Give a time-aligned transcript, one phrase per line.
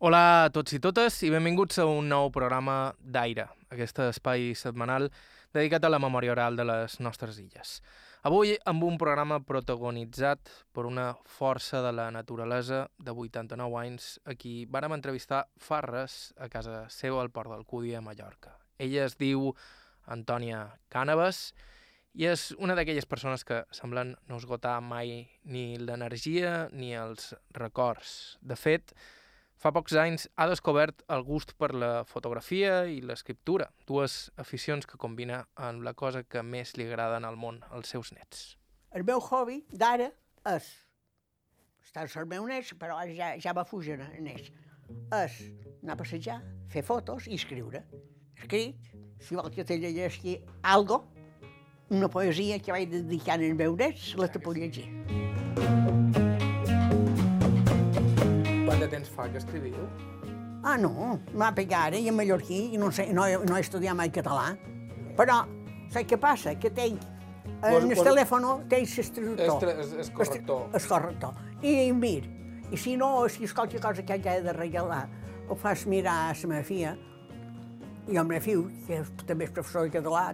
[0.00, 5.10] Hola a tots i totes i benvinguts a un nou programa d'Aire, aquest espai setmanal
[5.52, 7.74] dedicat a la memòria oral de les nostres illes.
[8.24, 14.38] Avui amb un programa protagonitzat per una força de la naturalesa de 89 anys a
[14.40, 18.56] qui vàrem entrevistar fa res a casa seva al Port del Cudi a Mallorca.
[18.80, 19.52] Ella es diu
[20.08, 21.50] Antònia Cànavas
[22.16, 28.38] i és una d'aquelles persones que semblen no esgotar mai ni l'energia ni els records.
[28.40, 28.96] De fet,
[29.60, 34.96] fa pocs anys ha descobert el gust per la fotografia i l'escriptura, dues aficions que
[35.00, 38.56] combina en la cosa que més li agrada en el món, als seus nets.
[38.96, 40.08] El meu hobby d'ara
[40.54, 40.70] és,
[41.84, 44.48] està al meu nets, però ara ja, ja va fugir en ells,
[45.20, 45.38] és
[45.82, 46.40] anar a passejar,
[46.72, 47.84] fer fotos i escriure.
[48.40, 48.80] Escric,
[49.20, 51.04] si vol que te llegeixi algo,
[51.90, 54.88] una poesia que vaig dedicar als meus nets, la te puc llegir.
[55.04, 55.39] Quant
[58.90, 59.86] temps fa que escriviu?
[60.60, 63.96] Ah, no, m'ha pegat i en mallorquí i no, sé, no, he, no he estudiat
[63.96, 64.50] mai català.
[65.16, 65.40] Però,
[65.92, 66.54] saps què passa?
[66.60, 67.00] Que tenc
[67.60, 70.00] en el telèfon tens el traductor.
[70.00, 70.66] És, corrector.
[70.76, 71.40] És corrector.
[71.62, 72.24] I mir,
[72.70, 75.06] i si no, si és qualque cosa que hagi de regalar,
[75.48, 76.96] ho fas mirar a la meva filla,
[78.10, 80.30] i el meu fill, que també és professor de català,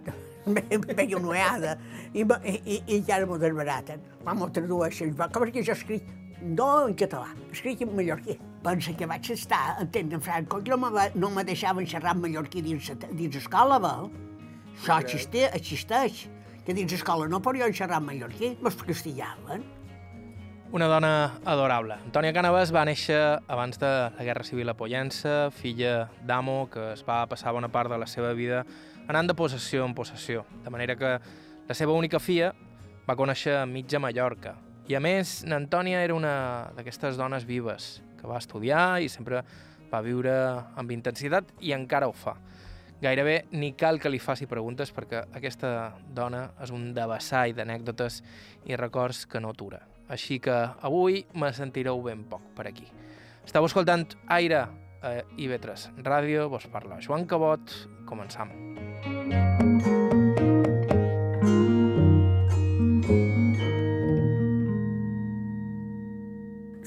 [0.47, 1.75] veia una oeada,
[2.13, 4.05] i, i, i, i encara m'ho desbaraten.
[4.23, 6.07] Quan m'ho tradueixen, va, com és que jo escric?
[6.43, 8.37] No en català, escric en mallorquí.
[8.63, 12.15] Pensa que vaig estar entenent en Franco, que no me, va- no me deixaven xerrar
[12.17, 14.11] en mallorquí dins, dins l'escola, val?
[14.77, 16.27] Això existeix, existeix,
[16.67, 19.65] que dins l'escola no podien xerrar en mallorquí, me'ls castigaven.
[20.75, 21.13] Una dona
[21.47, 21.95] adorable.
[22.05, 23.17] Antònia Cànavas va néixer
[23.49, 23.87] abans de
[24.19, 28.07] la Guerra Civil a Pollença, filla d'amo que es va passar bona part de la
[28.11, 28.65] seva vida
[29.07, 31.19] anant de possessió en possessió, de manera que
[31.69, 32.53] la seva única filla
[33.09, 34.57] va conèixer mitja Mallorca.
[34.87, 36.35] I a més, n'Antònia era una
[36.77, 39.43] d'aquestes dones vives, que va estudiar i sempre
[39.91, 40.35] va viure
[40.79, 42.37] amb intensitat i encara ho fa.
[43.03, 45.73] Gairebé ni cal que li faci preguntes perquè aquesta
[46.15, 48.23] dona és un debassall d'anècdotes
[48.71, 49.83] i records que no atura.
[50.09, 52.87] Així que avui me sentireu ben poc per aquí.
[53.45, 54.07] Esteu escoltant
[54.39, 54.63] Aire
[55.03, 57.75] a IB3 Ràdio, vos parla Joan Cabot,
[58.07, 58.55] començam.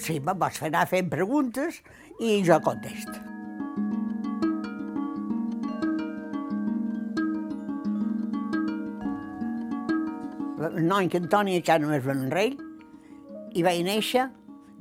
[0.10, 1.76] Sí, me vas anar fent preguntes
[2.18, 3.14] i jo contesto.
[10.66, 12.58] El nom que Antònia Cànoves Benrell
[13.54, 14.26] i vaig néixer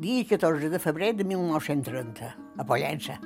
[0.01, 3.21] dia 14 de febrer de 1930, a Pollença,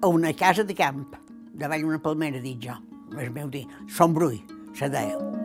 [0.00, 1.04] a una casa de camp,
[1.52, 2.80] davall una palmera, dic jo,
[3.18, 4.40] el meu dir, Sombrull,
[4.72, 5.41] se deia.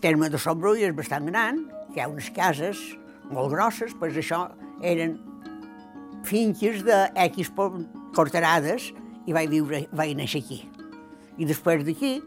[0.00, 2.80] Terme de Sombrull és bastant gran, hi ha unes cases
[3.30, 4.40] molt grosses, doncs això
[4.82, 5.18] eren
[6.26, 6.98] finques de
[8.16, 8.90] corterades
[9.26, 10.60] i vaig viure, vaig néixer aquí.
[11.38, 12.18] I després d'aquí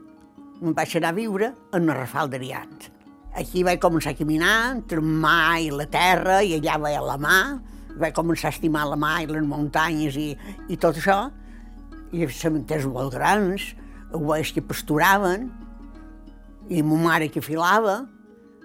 [0.61, 2.89] me'n vaig anar a viure en el Rafal d'Ariant.
[3.35, 7.17] Aquí vaig començar a caminar entre mar i la terra i allà vaig a la
[7.17, 7.39] mà,
[7.97, 10.29] vaig començar a estimar la mà i les muntanyes i,
[10.69, 11.17] i tot això,
[12.13, 13.73] i els cementers molt grans,
[14.13, 15.49] ovelles que pasturaven,
[16.69, 18.03] i ma mare que filava,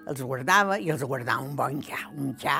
[0.09, 2.59] els guardava i els guardava un bon xa, un xa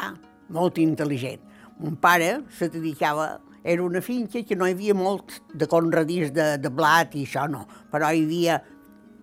[0.53, 1.45] molt intel·ligent.
[1.79, 6.57] Mon pare se dedicava, era una finca que no hi havia molt de conradís de,
[6.59, 8.59] de blat i això no, però hi havia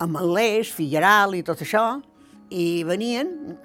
[0.01, 1.85] amalers, figueral i tot això,
[2.49, 3.57] i venien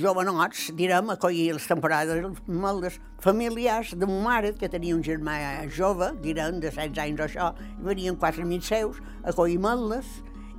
[0.00, 5.36] jovenots, direm, a collir les temporades maldes familiars de ma mare, que tenia un germà
[5.68, 10.08] jove, direm, de 16 anys o això, i venien quatre amics seus a collir maldes,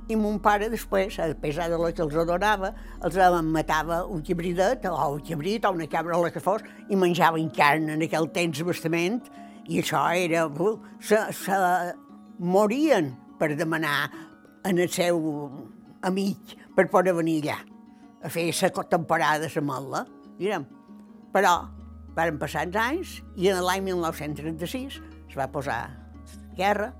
[0.08, 2.72] i mon pare després, a pesar de lo que els adorava,
[3.04, 6.96] els matava un xibridet, o un xibrit, o una cabra, o el que fos, i
[6.96, 9.20] menjaven carn en aquell temps bastament,
[9.66, 10.46] i això era...
[11.00, 11.58] Se, se
[12.38, 14.10] morien per demanar
[14.66, 15.18] en el seu
[16.06, 17.56] amic per poder venir allà
[18.22, 20.04] a fer la temporada de la motla,
[20.38, 20.66] direm.
[21.32, 21.54] Però
[22.16, 25.80] varen passar els anys i en l'any 1936 es va posar
[26.56, 26.92] guerra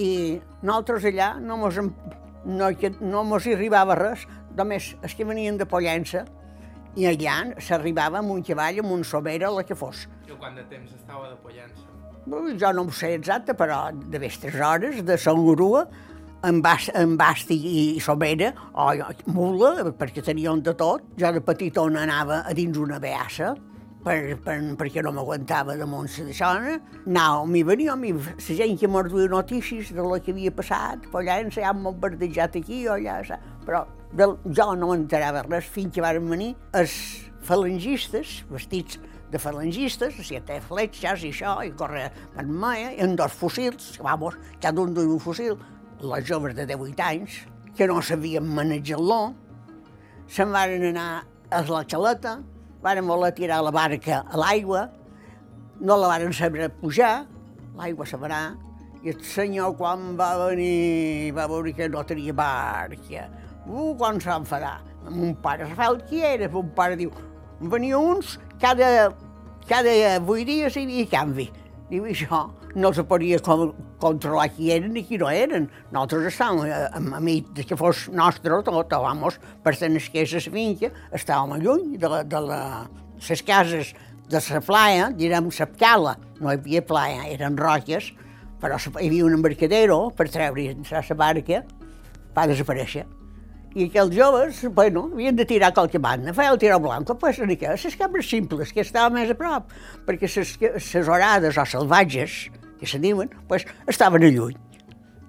[0.00, 1.78] i nosaltres allà no mos,
[2.44, 4.26] no, que- no mos hi arribava res,
[4.56, 6.24] només els que venien de Pollença
[6.96, 10.06] i allà s'arribava amb un cavall, amb un somera, o la que fos.
[10.28, 11.82] I quant de temps estava de Pollença?
[12.60, 15.86] Jo no ho sé exacte, però de més tres hores, de Sant Grua,
[16.44, 17.56] en, bast, en basti
[17.96, 18.90] i somera, o
[19.32, 21.02] mula, perquè tenien de tot.
[21.20, 23.54] Jo de petitona anava a dins una beassa,
[24.04, 26.50] per, per, perquè no m'aguantava damunt la d'això.
[26.58, 31.08] Anava, m'hi venia, m'hi, la gent que m'ho duia notícies de lo que havia passat,
[31.12, 36.04] Pollença, ja m'ho bombardejat aquí o allà, però del, jo no m'enterava res fins que
[36.04, 36.94] van venir els
[37.44, 39.00] falangistes, vestits
[39.32, 42.06] de falangistes, si té fletxes i això, i corre
[42.36, 45.56] per maia, i amb dos fusils, vamos, cada un duia un fusil,
[46.04, 47.40] les joves de 18 anys,
[47.74, 49.34] que no sabien manejar-lo,
[50.30, 51.08] se'n van anar
[51.50, 52.38] a la caleta,
[52.84, 54.88] van voler tirar la barca a l'aigua,
[55.80, 57.24] no la van saber pujar,
[57.78, 58.42] l'aigua s'avarà,
[59.04, 63.28] i el senyor quan va venir va veure que no tenia barca.
[63.64, 64.78] Uh, quan s'enfadà.
[65.08, 67.10] Mon pare se fa el qui era, mon pare diu,
[67.60, 69.10] venia uns cada,
[69.68, 71.48] cada vuit dies hi havia canvi.
[71.88, 73.72] Diu, això no se podia com,
[74.02, 75.68] controlar qui eren i qui no eren.
[75.92, 80.42] Nosaltres estàvem, a, a, a mi, que fos nostre tot, vamos, per tenir que la
[80.50, 82.60] finca, estàvem lluny de, la, de la,
[83.28, 83.94] les cases
[84.28, 88.12] de la playa, direm la cala, no hi havia playa, eren roques,
[88.60, 91.64] però hi havia un embarcadero per treure la barca,
[92.34, 93.04] va desaparèixer.
[93.74, 97.48] I aquells joves, bueno, havien de tirar qualque banda, feia el tiró blanc, pues, una
[97.50, 99.72] mica, les cambres simples, que estaven més a prop,
[100.06, 102.36] perquè les orades o salvatges,
[102.84, 104.56] que se diuen, pues, estaven a lluny.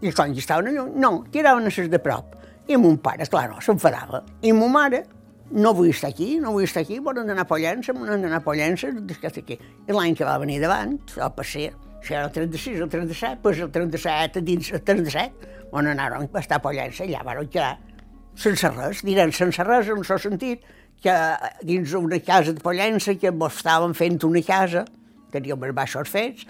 [0.04, 2.36] I quan hi estaven a lluny, no, tiraven a les de prop.
[2.68, 4.24] I mon pare, clar, no, s'enfadava.
[4.44, 5.06] I mon mare,
[5.52, 8.46] no vull estar aquí, no vull estar aquí, volen anar a Pollença, volen anar a
[8.46, 8.90] Pollença,
[9.32, 9.60] aquí.
[9.88, 11.72] I l'any que va venir davant, al passer,
[12.06, 16.42] si era el 36, el 37, doncs el 37, dins el 37, on anàrem a
[16.42, 17.78] estar a Pollença, allà van quedar
[18.36, 20.66] sense res, direm sense res en el sentit
[21.02, 21.16] que
[21.64, 24.86] dins una casa de Pollença que ens estàvem fent una casa,
[25.32, 26.46] teníem els baixos fets,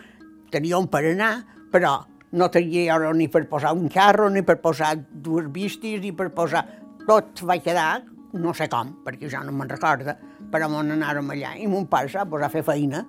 [0.51, 1.33] teníem per anar,
[1.71, 1.97] però
[2.35, 6.31] no tenia ara ni per posar un carro, ni per posar dues vistes, ni per
[6.35, 6.65] posar...
[7.05, 8.01] Tot va quedar,
[8.41, 10.15] no sé com, perquè ja no me'n recorda,
[10.49, 11.53] però on anàrem allà.
[11.61, 13.05] I mon pare s'ha posat a fer feina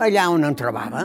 [0.00, 1.04] allà on en trobava.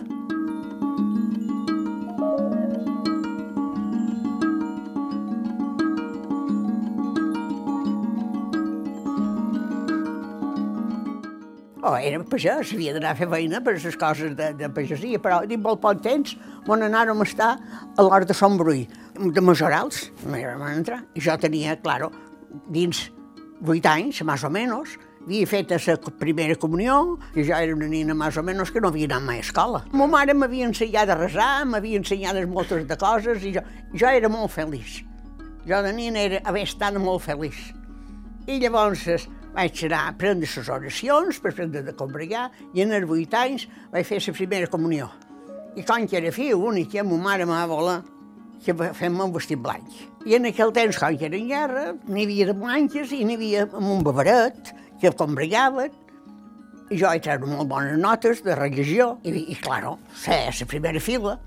[11.83, 15.41] Oh, era pagès, havia d'anar a fer feina per les coses de, de pagesia, però
[15.43, 16.37] dins molt poc temps
[16.71, 18.85] on anàrem a estar a l'hora de Sant Bruí,
[19.19, 22.07] de Majorals, vam entrar, i jo tenia, claro,
[22.71, 23.09] dins
[23.59, 24.95] vuit anys, més o menys,
[25.25, 28.87] havia fet la primera comunió, i jo era una nina més o menys que no
[28.87, 29.83] havia anat mai a escola.
[29.91, 34.31] Ma mare m'havia ensenyat a resar, m'havia ensenyat moltes de coses, i jo, jo era
[34.31, 35.01] molt feliç.
[35.67, 37.73] Jo de nina era, haver estat molt feliç.
[38.47, 43.07] I llavors vaig anar a prendre les oracions per prendre de combregar i en els
[43.09, 45.09] vuit anys vaig fer la primera comunió.
[45.77, 48.01] I quan que era fill únic, ja ma mare m'ha voler
[48.63, 49.89] que fem un vestit blanc.
[50.25, 53.35] I en aquell temps, quan que era en guerra, n'hi havia de blanques i n'hi
[53.35, 54.71] havia amb un beberet
[55.01, 55.91] que combregaven
[56.89, 60.69] i jo vaig treure molt bones notes de religió i, i claro, ser a la
[60.69, 61.37] primera fila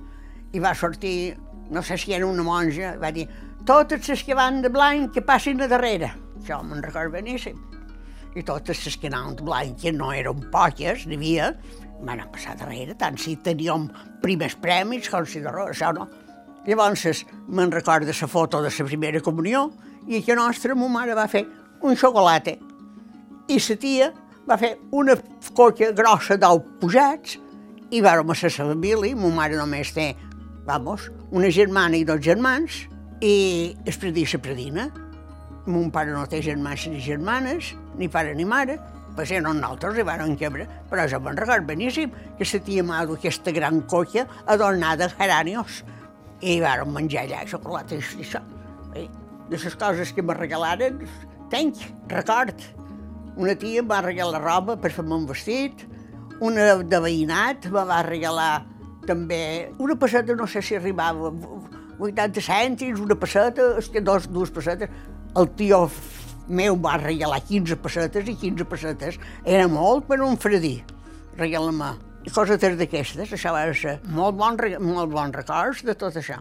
[0.53, 1.37] i va sortir,
[1.70, 3.26] no sé si era una monja, va dir
[3.67, 6.12] totes les que van de blanc que passin a darrere.
[6.43, 7.75] Això me'n recordo beníssim
[8.37, 11.50] i totes les que anaven blanques no eren poques, n'hi havia,
[12.05, 13.88] van passar darrere, tant si teníem
[14.23, 16.06] primers premis com si res, això no.
[16.67, 19.71] Llavors me'n recordo la foto de la primera comunió
[20.06, 21.47] i que nostra ma mare va fer
[21.83, 22.56] un xocolata
[23.49, 24.12] i la tia
[24.47, 25.17] va fer una
[25.55, 27.39] coca grossa d'ou pujats
[27.91, 30.15] i vàrem a la família, ma mare només té,
[30.67, 32.87] vamos, una germana i dos germans
[33.23, 34.91] i es predia la predina.
[35.67, 38.79] Mon pare no té germans ni germanes, ni pare ni mare,
[39.17, 43.17] pues eren nosaltres i van quebre, però jo me'n record beníssim que se tia mado
[43.17, 45.82] aquesta gran colla adornada geranios
[46.41, 48.43] i varen menjar allà xocolata i això.
[48.94, 49.08] I
[49.48, 51.00] de les coses que me regalaren,
[51.50, 51.81] tenc,
[52.12, 52.60] record.
[53.36, 55.86] Una tia em va regalar roba per fer-me un vestit,
[56.44, 58.67] una de veïnat me va regalar
[59.08, 61.32] també una passeta, no sé si arribava
[62.00, 64.91] 80 cèntims, una passeta, dos, dues pessetes,
[65.36, 65.86] el tio
[66.48, 70.79] meu va regalar 15 pessetes i 15 pessetes era molt per un fredí,
[71.38, 71.94] regalar-me.
[72.34, 76.41] Coses d'aquestes, això va ser molt bon, molt bon records de tot això.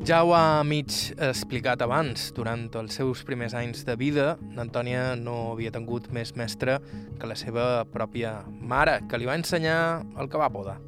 [0.00, 2.30] Ja ho ha mig explicat abans.
[2.32, 6.78] Durant els seus primers anys de vida, Antònia no havia tingut més mestre
[7.20, 10.78] que la seva pròpia mare, que li va ensenyar el que va poder.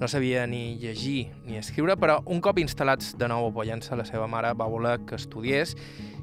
[0.00, 4.08] No sabia ni llegir ni escriure, però un cop instal·lats de nou a Pollença, la
[4.08, 5.76] seva mare va voler que estudiés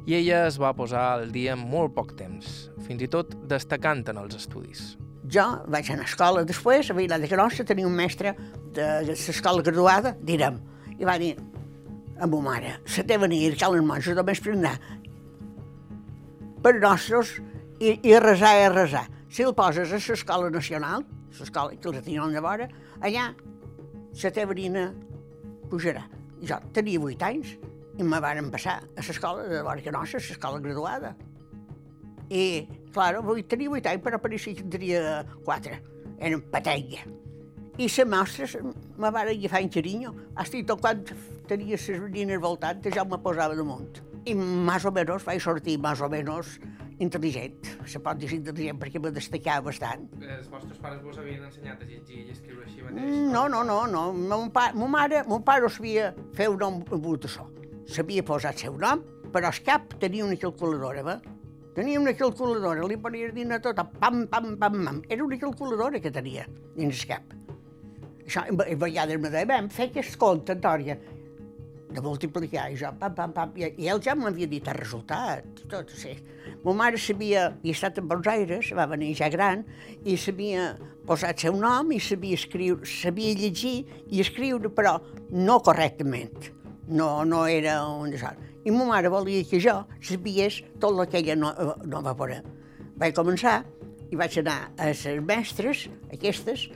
[0.10, 4.26] i ella es va posar al dia molt poc temps, fins i tot destacant en
[4.26, 4.96] els estudis.
[5.30, 8.34] Jo vaig anar a escola després, a Vila de Grossa tenia un mestre
[8.74, 10.64] de l'escola graduada, direm,
[10.98, 11.36] i va dir,
[12.20, 14.76] a ma mare, la teva nit, cal les monges només per anar
[16.64, 17.36] per nostres
[17.80, 19.06] i, i resar i resar.
[19.30, 21.04] si el poses a l'escola nacional,
[21.40, 22.70] l'escola que els tenien de vora,
[23.02, 23.34] allà
[24.24, 24.86] la teva nina
[25.70, 26.06] pujarà.
[26.42, 27.58] Jo tenia vuit anys
[28.00, 31.16] i me varen passar a l'escola de que nossa, l'escola graduada.
[32.30, 35.82] I, clar, tenia vuit anys, però que en tenia quatre.
[36.18, 37.04] Eren patella.
[37.78, 38.46] I la mostra
[38.98, 40.14] me va agafar en carinyo.
[40.36, 41.02] Hasta tot quan
[41.48, 44.00] tenia les nines voltant, ja me posava damunt.
[44.26, 46.56] I més o menys vaig sortir més o menys
[47.04, 47.68] intel·ligent.
[47.86, 50.08] Se pot dir intel·ligent perquè me destacava bastant.
[50.24, 53.12] Els vostres pares vos havien ensenyat a llegir i escriure així mateix?
[53.36, 53.84] No, no, no.
[53.92, 54.08] no.
[54.16, 57.50] Mon, pa, mon mare, mon pare sabia fer un nom amb això.
[57.92, 59.04] Sabia posar el seu nom,
[59.36, 61.20] però al cap tenia una calculadora, va?
[61.76, 65.02] Tenia una calculadora, li ponia dir a tot, pam, pam, pam, pam.
[65.10, 67.42] Era una calculadora que tenia dins el cap.
[68.26, 70.98] Això, a vegades me deia, vam, fer aquest compte, Antònia,
[71.96, 75.62] de multiplicar, i jo, pam, pam, pam, i, i ell ja m'havia dit el resultat,
[75.72, 76.16] tot, sí.
[76.66, 79.64] Ma mare sabia, i estat en Buenos Aires, va venir ja gran,
[80.04, 80.74] i sabia
[81.06, 83.78] posar el seu nom, i sabia escriure, sabia llegir
[84.10, 84.98] i escriure, però
[85.32, 86.52] no correctament.
[86.88, 88.12] No, no era un.
[88.66, 91.54] I ma mare volia que jo sabies tot el que ella no,
[91.86, 92.42] no va poder.
[92.98, 93.60] Vaig començar
[94.10, 96.68] i vaig anar a les mestres, aquestes,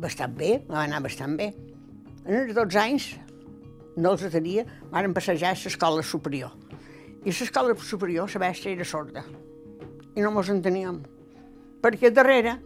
[0.00, 1.50] bastant bé, va anar bastant bé.
[2.24, 3.10] En els 12 anys
[4.00, 6.52] no els tenia, van passejar a l'escola superior.
[7.24, 9.24] I a l'escola superior la mestra era sorda.
[10.16, 11.02] I no mos enteníem.
[11.80, 12.58] Perquè darrere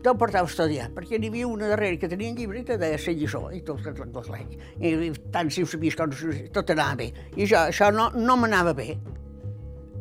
[0.00, 2.78] te'l portava a estudiar, perquè n'hi havia una darrere que tenia un llibre i te
[2.80, 4.54] deia la lliçó, i tot el l'any.
[4.80, 6.12] I tant si ho sabies com
[6.54, 7.10] tot anava bé.
[7.36, 8.94] I jo, això no, no m'anava bé.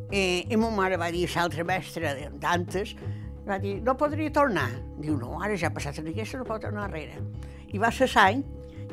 [0.09, 2.95] I, I ma mare va dir a l'altra mestra d'antes,
[3.49, 4.69] va dir, no podria tornar.
[4.99, 7.19] Diu, no, ara ja ha passat en aquesta, no pot tornar enrere.
[7.73, 8.43] I va ser l'any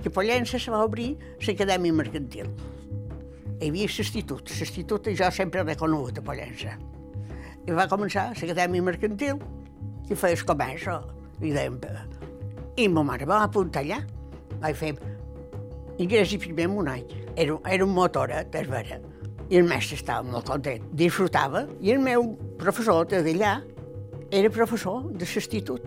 [0.03, 1.15] que Pollença se va obrir
[1.47, 2.51] l'acadèmia mercantil.
[3.57, 6.77] Hi havia l'institut, l'institut jo sempre l'he conegut a Pollença.
[7.67, 9.41] I va començar l'acadèmia mercantil,
[10.09, 11.01] que feies com això.
[11.43, 11.81] I dèiem,
[12.77, 14.03] i ma mare va apuntar allà.
[14.61, 14.91] Vaig fer
[16.01, 17.05] ingrés i primer en un any.
[17.37, 18.99] Era, era un motoret, és vera.
[19.49, 20.85] I el mestre estava molt content.
[20.93, 21.65] Disfrutava.
[21.81, 23.55] I el meu professor d'allà
[24.37, 25.85] era professor de l'institut,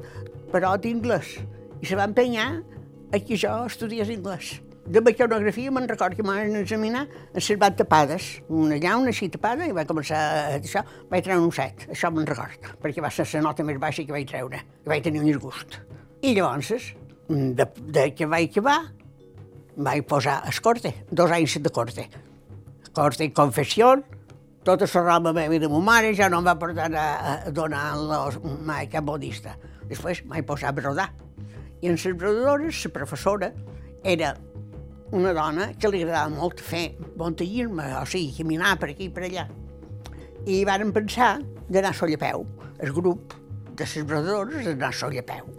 [0.49, 1.37] però d'inglès.
[1.79, 2.49] I se va empenyar
[3.13, 4.57] a que jo estudiés anglès.
[4.89, 9.29] De mecanografia me'n recordo que m'han examinar en les van tapades, una allà, una així
[9.29, 13.11] tapada, i vaig començar a això, vaig treure un set, això me'n recordo, perquè va
[13.13, 15.77] ser la nota més baixa que vaig treure, que vaig tenir un disgust.
[16.25, 16.89] I llavors,
[17.29, 18.79] de, de que vaig acabar,
[19.77, 22.07] vaig posar a corte, dos anys de corte.
[22.97, 23.93] Corte i confessió,
[24.69, 27.05] tota la roba meva de ma mare ja no em va portar a,
[27.47, 27.95] a donar
[28.65, 29.55] mai cap modista.
[29.89, 31.07] Després vaig posar a brodar.
[31.81, 33.49] I en les brodadores, la professora
[34.03, 34.35] era
[35.11, 36.83] una dona que li agradava molt fer
[37.17, 39.47] montagisme, o sigui, caminar per aquí i per allà.
[40.45, 42.45] I varen pensar d'anar sol a peu,
[42.77, 43.33] el grup
[43.73, 45.49] de les brodadores d'anar sol a peu.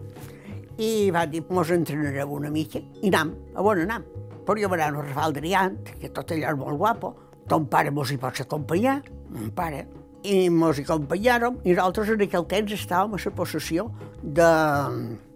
[0.78, 4.06] I va dir, mos entrenareu una mica, i anam, a on anam?
[4.46, 7.16] Però jo vaig anar a Rafal que tot allò és molt guapo,
[7.50, 9.00] ton pare mos hi pots acompanyar,
[9.34, 9.84] mon pare,
[10.22, 13.88] i mos hi acompanyàrem, i nosaltres en aquell temps estàvem a la possessió
[14.22, 14.50] de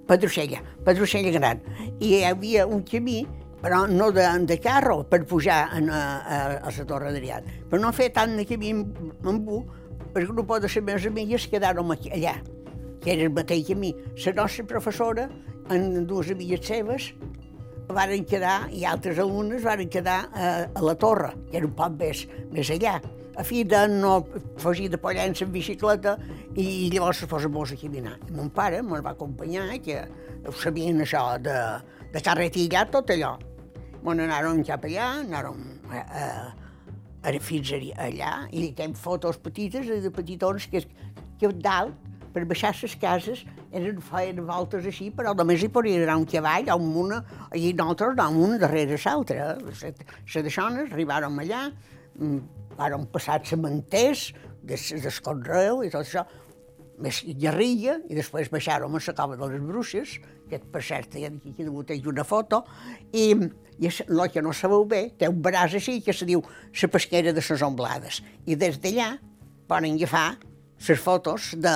[0.07, 1.63] Pedrocella, Pedrocella Gran,
[1.99, 3.25] i hi havia un camí
[3.65, 7.47] però no de, de carro per pujar a, a, a la Torre d'Ariat.
[7.71, 9.63] Per no fer tant de camí amb bu,
[10.15, 12.35] el grup de les meves amigues quedaron aquí, allà,
[13.01, 13.95] que era el mateix camí.
[14.27, 15.31] La nostra professora,
[15.73, 17.09] amb dues amigues seves,
[17.89, 21.99] varen quedar, i altres alumnes varen quedar a, a la torre, que era un poc
[22.01, 22.99] més, més allà,
[23.37, 24.21] a fi de no
[24.63, 26.17] fugir de Pollença en bicicleta
[26.55, 28.15] i llavors es posa molts a caminar.
[28.35, 30.05] Mon pare me'l va acompanyar, que
[30.47, 31.57] ho sabien això de,
[32.15, 33.35] de carretilla, tot allò.
[34.05, 36.25] Bueno, anàrem cap allà, anàrem a, a,
[37.25, 40.85] a, fins allà, i tenim fotos petites de petitons que,
[41.41, 41.97] que dalt,
[42.35, 46.71] per baixar les cases, eren, feien voltes així, però només hi podia anar un cavall
[46.75, 47.23] o una,
[47.55, 49.51] i nosaltres anàvem un darrere l'altre.
[49.71, 51.69] Les deixones arribàrem allà,
[52.19, 52.39] mm,
[52.79, 56.25] vàrem passar cementers, des, des i tot això,
[56.99, 61.25] més guerrilla, i després baixàrem a la cova de les bruixes, que per cert, hi
[61.25, 62.65] ha aquí que una foto,
[63.13, 63.35] i
[63.79, 66.43] i el que no sabeu bé, té un braç així que se diu
[66.81, 68.21] la pesquera de les omblades.
[68.47, 69.19] I des d'allà
[69.67, 70.39] poden agafar
[70.89, 71.75] les fotos de,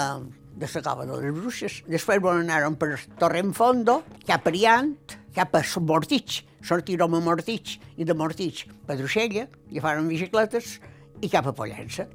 [0.58, 1.82] de la cova de les bruixes.
[1.86, 4.94] Després van anar per Torrenfondo, cap a Riant,
[5.34, 10.78] cap a Mortitx, sortirem a Mortitx, i de Mortitx a Drusella, agafaron bicicletes
[11.22, 12.08] i cap a Pollença.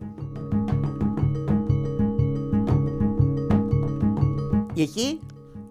[4.75, 5.07] I aquí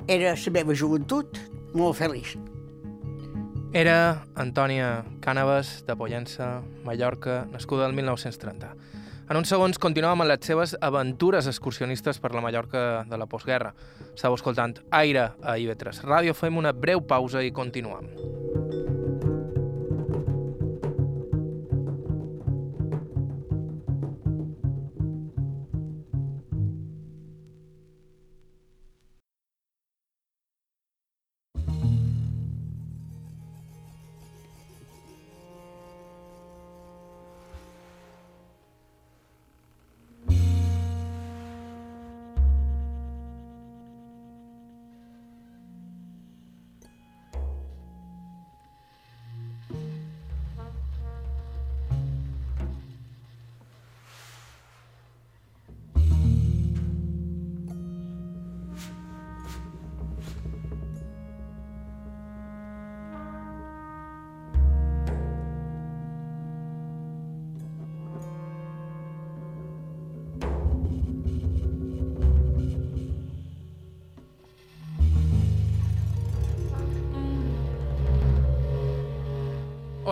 [0.07, 1.39] era la meva joventut
[1.75, 2.37] molt feliç.
[3.73, 8.75] Era Antònia Cànavas, de Pollença, Mallorca, nascuda el 1930.
[9.33, 13.71] En uns segons continuem amb les seves aventures excursionistes per la Mallorca de la postguerra.
[14.11, 16.37] Estàu escoltant Aire a IB3 Ràdio.
[16.37, 18.13] Fem una breu pausa i continuem.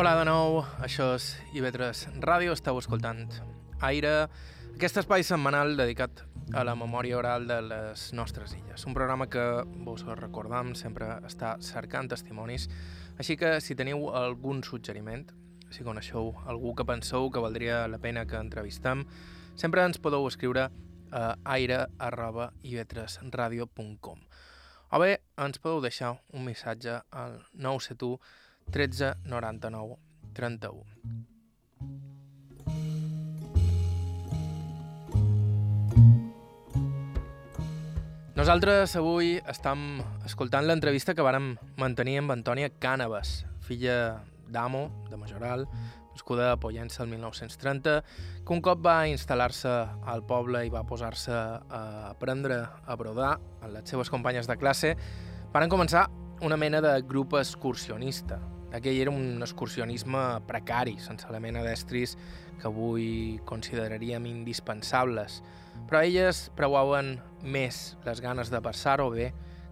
[0.01, 3.29] Hola de nou, això és IB3 Ràdio, esteu escoltant
[3.85, 4.33] Aire,
[4.71, 6.23] aquest espai setmanal dedicat
[6.57, 8.87] a la memòria oral de les nostres illes.
[8.89, 12.73] Un programa que, vos recordam, sempre està cercant testimonis,
[13.21, 15.29] així que si teniu algun suggeriment,
[15.69, 19.05] si coneixeu algú que penseu que valdria la pena que entrevistem,
[19.53, 20.73] sempre ens podeu escriure
[21.13, 24.17] a aire.ib3radio.com
[24.91, 29.99] o bé ens podeu deixar un missatge al 971 13 99
[30.33, 30.85] 31.
[38.41, 45.67] Nosaltres avui estem escoltant l'entrevista que vàrem mantenir amb Antònia Cànavas, filla d'Amo, de Majoral,
[46.15, 47.99] nascuda a Pollença el 1930,
[48.47, 49.75] que un cop va instal·lar-se
[50.09, 51.83] al poble i va posar-se a
[52.15, 54.95] aprendre a brodar amb les seves companyes de classe,
[55.53, 56.07] van començar
[56.41, 58.41] una mena de grup excursionista,
[58.73, 62.17] aquell era un excursionisme precari, sense la mena d'estris
[62.61, 65.41] que avui consideraríem indispensables,
[65.89, 69.31] però elles preuaven més les ganes de passar-ho bé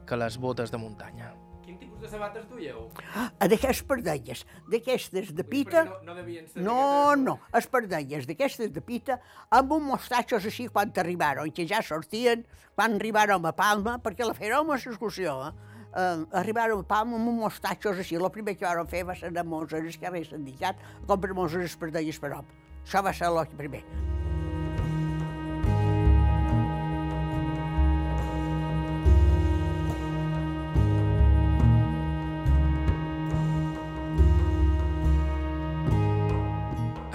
[0.08, 1.34] que les botes de muntanya.
[1.66, 2.86] Quin tipus de sabates duieu?
[3.12, 5.84] Ah, d'aquestes pardelles, d'aquestes de pita...
[5.84, 9.18] No, no devien ser No, no, espardelles d'aquestes de pita,
[9.52, 14.36] amb un mostatxos així quan arribaron, que ja sortien, quan arribaron a Palma, perquè la
[14.38, 15.67] fèrem a l'excursió, eh?
[15.94, 18.16] Eh, arribaron a Palma amb un mostatxos així.
[18.16, 21.64] El primer que vam fer va ser anar a Monses, que res sindicat, comprar per
[21.64, 22.34] espardelles per.
[22.34, 23.84] Això va ser el primer.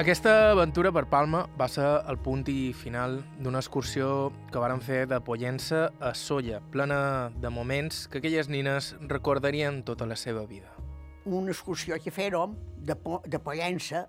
[0.04, 5.06] Aquesta aventura per Palma va ser el punt i final d'una excursió que varen fer
[5.08, 10.76] de Pollença a Solla, plena de moments que aquelles nines recordarien tota la seva vida.
[11.24, 12.52] Una excursió que fèrem
[12.84, 14.04] de, po de Pollença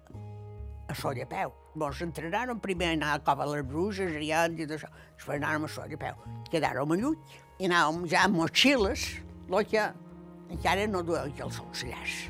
[0.90, 1.54] a Solla a peu.
[1.78, 5.74] Ens entrenàrem primer a anar a Cova les Bruges, i tot això, després anàrem a
[5.78, 6.30] Solla a peu.
[6.50, 7.20] Quedàrem a Llull
[7.60, 9.12] i anàvem ja amb motxilles,
[9.46, 9.92] el que
[10.58, 12.24] encara no duem els llars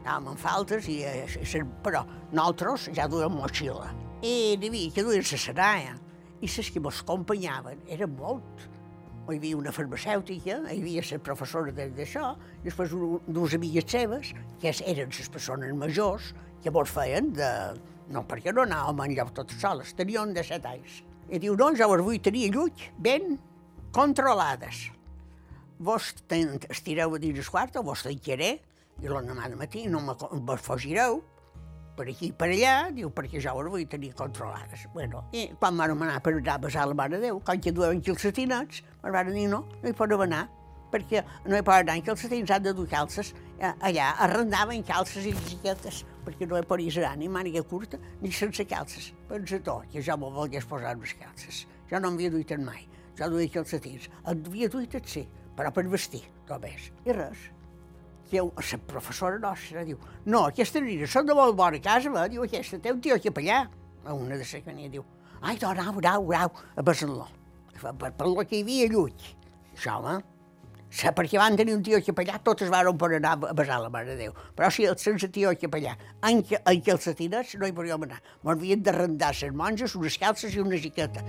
[0.00, 3.90] anàvem amb faltes, i, i, però nosaltres ja duem motxilla.
[4.22, 5.96] I n'hi havia que duien la seranya,
[6.40, 8.68] i les que ens acompanyaven eren molt.
[9.30, 12.32] Hi havia una farmacèutica, hi havia la professora d'això,
[12.64, 12.94] després
[13.28, 16.32] dues amigues seves, que eren les persones majors,
[16.62, 17.50] que vos feien de...
[18.10, 21.04] No, perquè no anàvem enlloc totes soles, tenien de set anys.
[21.30, 23.36] I diu, no, jo vos vull tenir lluny ben
[23.94, 24.88] controlades.
[25.78, 28.56] Vos estireu a dins el quart, vos tancaré,
[29.00, 30.14] i l'endemà de matí no me,
[30.46, 31.20] vos fugireu
[31.96, 34.86] per aquí i per allà, diu, perquè jo ho vull tenir controlades.
[34.94, 38.00] Bueno, i quan vam anar per anar a besar la Mare Déu, quan que duem
[38.04, 40.46] calcetinets, ens van dir no, no hi podem anar,
[40.92, 43.34] perquè no hi poden anar en calcetins, han de dur calces.
[43.60, 48.32] Eh, allà arrendaven calces i bicicletes, perquè no hi podies anar ni màniga curta ni
[48.32, 49.12] sense calces.
[49.28, 51.66] Pensa tu, que jo m'ho volgués posar unes calces.
[51.92, 54.08] Jo no m'havia duit mai, jo duia calcetins.
[54.24, 56.92] En havia duit sí, però per vestir, només.
[57.04, 57.50] I res
[58.30, 62.44] diu, la professora nostra diu, no, aquesta nina són de molt bona casa, va, diu,
[62.46, 63.64] aquesta té un tio capellà.
[64.04, 65.04] A una de la que diu,
[65.42, 67.28] ai, dona, brau, brau, a besar-lo.
[67.80, 69.32] Per, per lo que hi havia lluny.
[69.74, 70.20] Això, eh?
[70.90, 74.10] Sí, perquè van tenir un tio capellà, totes van per anar a besar la Mare
[74.10, 74.34] de Déu.
[74.58, 75.94] Però si sense tio capellà,
[76.26, 78.18] en, en calcetines no hi podíem anar.
[78.42, 81.22] Ens havien d'arrendar les monges, unes calces i una jiqueta.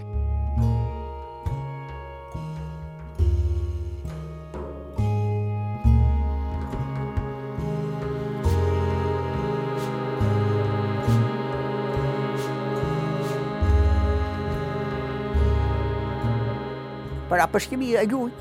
[17.31, 18.31] Que havia lluny,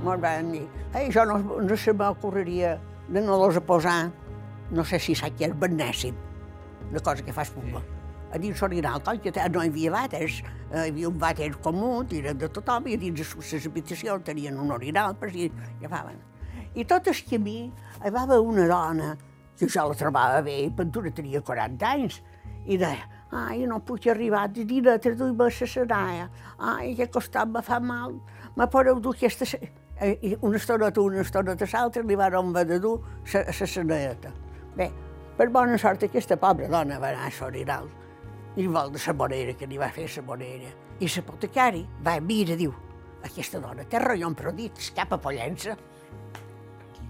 [0.00, 0.62] mos van dir,
[0.96, 2.70] ei, jo no, no se m'ocorreria
[3.12, 4.10] de no los posar,
[4.72, 6.16] no sé si saps què és begnèssim,
[6.88, 7.82] una cosa que fas fumar.
[8.32, 11.90] A dins l'orinal, com que no hi havia vàters, eh, hi havia un vàter comú,
[12.16, 16.16] eren de tothom, i a dins les habitacions tenien un orinal, per si agafaven.
[16.72, 19.14] I tot el camí hi va haver una dona,
[19.58, 22.22] que jo la trobava bé, i Ventura tenia 40 anys,
[22.64, 24.64] i deia, ai, no puc arribar de
[24.98, 28.20] te duim a la senaia, ai, que costat me fa mal,
[28.56, 29.46] me podeu dur aquesta...
[30.00, 33.00] I una estoneta una estoneta l'altra li van haver de dur
[33.34, 34.32] la senaeta.
[34.74, 34.90] Bé,
[35.36, 37.88] per bona sort aquesta pobra dona va anar a l'orinal
[38.56, 40.72] i vol de la monera, que li va fer la monera.
[41.00, 42.72] I l'apotecari va mira, diu,
[43.22, 45.76] aquesta dona té ronyó però dit, cap a Pollença.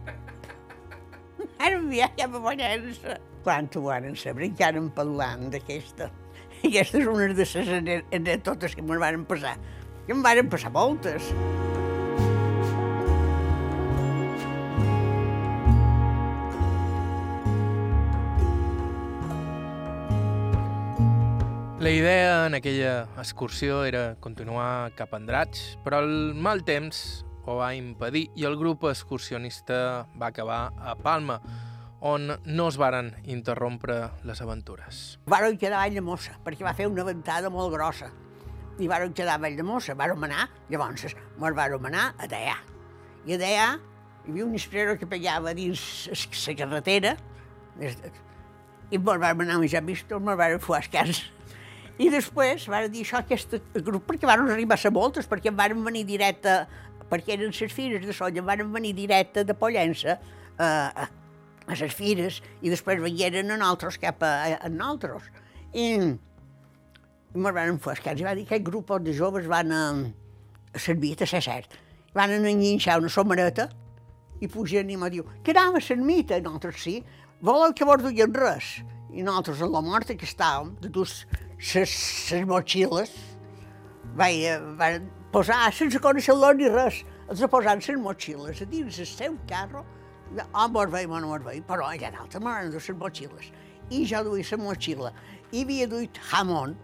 [1.65, 3.21] Ara enviar cap a Pollença.
[3.45, 6.11] Quan ho van saber, encara parlant d'aquesta.
[6.67, 7.57] Aquesta és una de les
[8.13, 9.57] anècdotes que me'n van passar.
[10.07, 11.33] Que em van passar moltes.
[21.81, 27.55] La idea en aquella excursió era continuar cap a Andratx, però el mal temps ho
[27.57, 31.39] va impedir i el grup excursionista va acabar a Palma,
[32.01, 35.19] on no es varen interrompre les aventures.
[35.29, 38.09] Varen quedar a Vall de Mossa, perquè va fer una ventada molt grossa.
[38.81, 42.57] I varen quedar a Vall de Mossa, vàrem anar, llavors ens vàrem anar a Deià.
[43.29, 43.69] I a Deià
[44.25, 45.83] hi havia un estrero que pegava dins
[46.47, 47.17] la carretera,
[47.81, 51.21] i ens vam anar a menjar vistos, ens vam fer a.
[52.01, 55.85] I després van dir això aquest grup, perquè van arribar a ser moltes, perquè van
[55.85, 56.63] venir directe,
[57.11, 61.09] perquè eren les fires de soja, van venir directe de Pollença eh, a,
[61.71, 65.29] a les fires, i després veieren a nosaltres cap a, a, a nosaltres.
[65.73, 65.87] I,
[67.31, 69.85] i ens van enfoscar, i va dir que aquest grup de joves van a,
[70.75, 71.79] a servir, a ser cert.
[72.15, 73.69] Van a enguinxar una somareta
[74.41, 76.97] i pugen i me diu, anàvem a l'ermita, i nosaltres sí,
[77.45, 78.81] voleu que vos duien res?
[79.13, 81.25] I nosaltres, en la mort que estàvem, de dus
[81.75, 81.95] les
[82.49, 83.15] motxilles,
[84.17, 89.37] vaig, van posar, sense conèixer-lo ni res, els posant les motxilles a dins el seu
[89.51, 89.85] carro,
[90.39, 93.51] on mos veiem o no mos veiem, però allà d'altre m'han les motxilles.
[93.91, 95.13] I jo duia la motxilla,
[95.51, 96.77] i havia duit jamón,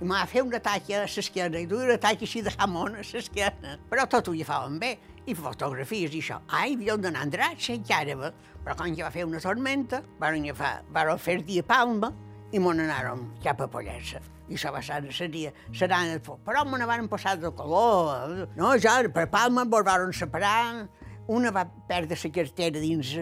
[0.00, 3.04] i m'ha fet un atac a l'esquena, i duia un atac així de jamón a
[3.06, 3.78] l'esquena.
[3.90, 6.40] Però tot ho llevaven bé, i fotografies i això.
[6.48, 8.32] Ai, havíem d'anar a Andratx, encara,
[8.64, 12.10] però quan ja va fer una tormenta, van, agafar, van fer dia Palma,
[12.52, 14.20] i me n'anàrem cap a Pollença.
[14.50, 16.42] I això va ser seria, seran el foc.
[16.44, 18.48] Però me n'anaven passar de color.
[18.58, 20.88] No, ja, per Palma ens van separar.
[21.28, 23.12] Una va perdre la cartera dins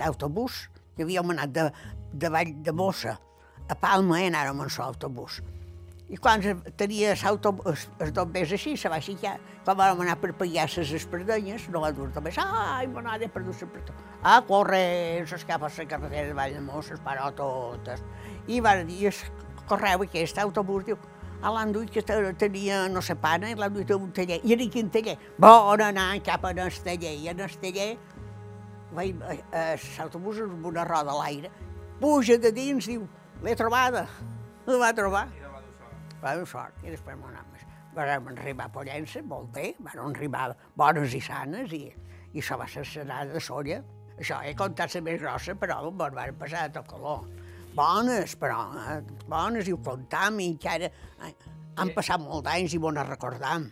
[0.00, 1.68] l'autobús, que havíem anat de,
[2.12, 3.18] de Vall de Mossa
[3.68, 5.40] a Palma i anàrem en l'autobús.
[6.12, 6.42] I quan
[6.76, 9.38] tenia l'autobús, els bombers així, se va aixecar.
[9.64, 13.30] Quan vam anar per pagar les espardenyes, no va dur també, ai, me n'ha de
[13.32, 13.94] perdut tot.
[14.22, 18.04] A córrer, s'escapa la carretera de Vall de Mossa, es parò totes
[18.46, 19.12] i va dir,
[19.68, 20.98] correu aquest autobús, diu,
[21.44, 22.02] a l'enduit que
[22.40, 24.40] tenia no sé pana i l'han duit a un taller.
[24.48, 25.16] I era quin taller?
[25.38, 27.12] Bon anar cap a el taller.
[27.20, 27.88] I en el taller,
[28.96, 29.20] vaig,
[29.52, 31.50] eh, l'autobús amb una roda a l'aire,
[32.00, 33.04] puja de dins, diu,
[33.42, 34.06] l'he trobada.
[34.66, 35.26] La va trobar.
[35.36, 36.16] I va dur sort.
[36.22, 36.80] Va dur sort.
[36.82, 37.50] I després m'ho anàvem.
[37.94, 41.84] Vam arribar a Pollença, molt bé, vam arribar bones i sanes, i,
[42.32, 43.82] i això va ser l'anada de Solla.
[44.16, 47.28] Això, he contat la més grossa, però ens van passar a tot color
[47.76, 51.32] bones, però eh, bones, i ho comptam, i encara eh,
[51.78, 53.70] han passat molts anys i ho recordam.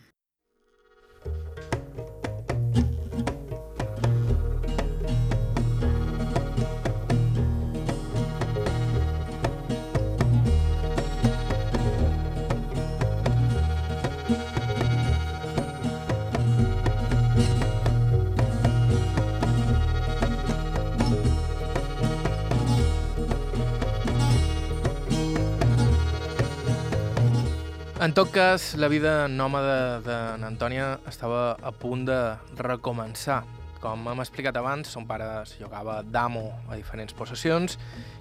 [28.02, 32.16] En tot cas, la vida nòmada d'Antònia estava a punt de
[32.58, 33.44] recomençar.
[33.78, 37.76] Com hem explicat abans, son pare es jugava d'amo a diferents possessions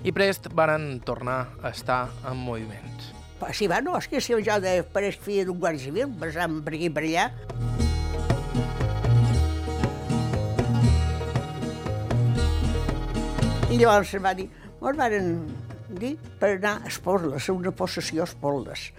[0.06, 3.08] i prest varen tornar a estar en moviments.
[3.58, 6.76] Sí, va, no, és que si jo de pareix filla d'un guàrdia civil, passàvem per
[6.78, 7.26] aquí per allà.
[13.72, 14.46] I llavors va dir,
[14.78, 15.18] ens van
[15.98, 18.92] dir per anar a Esporles, a una possessió a Esporles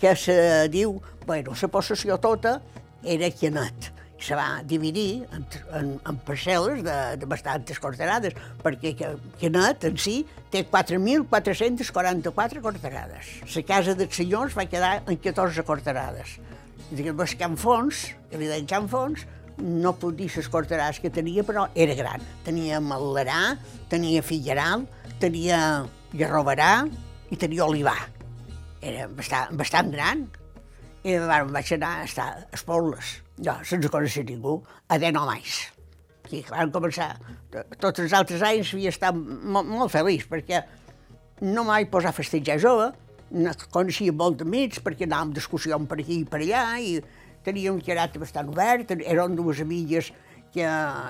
[0.00, 2.60] que se diu, bueno, la possessió tota
[3.04, 3.92] era Quianet.
[4.20, 8.34] Se va dividir en, en, en parcel·les de, de bastantes quarterades,
[8.64, 8.94] perquè
[9.40, 13.26] Quianet en si té 4.444 quarterades.
[13.54, 16.38] La casa dels senyors va quedar en 14 quarterades.
[16.90, 19.26] diguem, Can Fons, que li deien Can Fons,
[19.60, 22.20] no puc dir les corteràs que tenia, però era gran.
[22.44, 23.56] Tenia Malerà,
[23.88, 24.86] tenia Figueral,
[25.20, 26.88] tenia Garrobarà
[27.30, 28.19] i tenia Olivà.
[28.80, 30.24] Era bastant, bastant gran.
[31.04, 35.60] I vam, vaig anar a estar a Espobles, jo, sense conèixer ningú, a no mais.
[36.30, 37.14] I vam començar,
[37.80, 40.60] tots els altres anys havia estat molt, molt feliç, perquè
[41.40, 42.90] no mai posar a festejar jove,
[43.32, 47.00] no coneixia molt d'amics, perquè anàvem d'excursió per aquí i per allà, i
[47.44, 50.12] tenia un caràcter bastant obert, eren dues amigues
[50.52, 50.66] que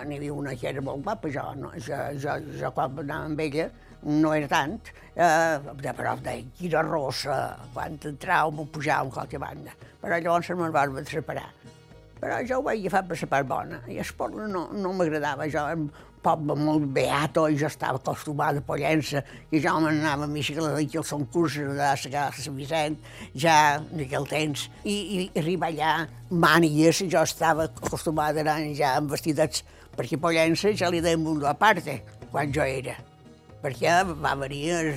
[0.07, 3.41] n'hi havia una que era molt guapa, jo, no, jo, jo, jo quan anava amb
[3.41, 3.71] ella
[4.03, 7.41] no era tant, eh, de, però de quina rossa,
[7.75, 9.75] quan entràvem o pujàvem a qualque banda.
[10.01, 11.49] Però llavors me'n vam separar.
[12.21, 15.65] Però jo ho vaig agafar per la part bona, i esport no, no m'agradava, jo
[16.21, 19.23] poble molt beato i jo estava acostumada a Pollença.
[19.51, 22.99] I jo m'anava a bicicleta aquí al Sant Cursa de la Sant Vicent
[23.35, 24.69] ja en aquell temps.
[24.85, 25.95] I, i arribar allà
[26.31, 29.65] mànigues jo estava acostumada a anar ja amb vestidets.
[29.97, 32.99] Perquè a Pollença ja li deien mundo a parte quan jo era
[33.63, 34.91] perquè va venir el,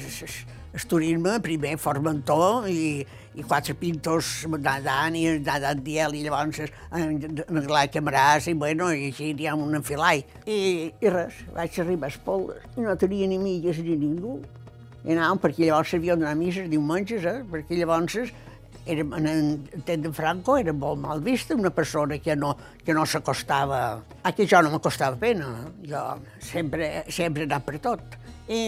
[0.73, 3.03] el turisme primer Formentor i,
[3.35, 6.63] i quatre pintos nedant i nedant diel i llavors
[6.97, 10.23] en la camaràs i bueno, i així ha un enfilai.
[10.45, 14.39] I, I res, vaig arribar a Espoldes i no tenia ni milles ni ningú.
[15.03, 17.41] I anàvem, perquè llavors s'havien d'anar misses diumenges, eh?
[17.51, 18.31] perquè llavors
[18.85, 22.93] era, en el temps de Franco era molt mal vista una persona que no, que
[22.93, 23.83] no s'acostava...
[24.23, 25.49] A que jo no m'acostava pena,
[25.83, 26.03] jo
[26.39, 28.22] sempre, sempre he anat per tot.
[28.47, 28.61] I,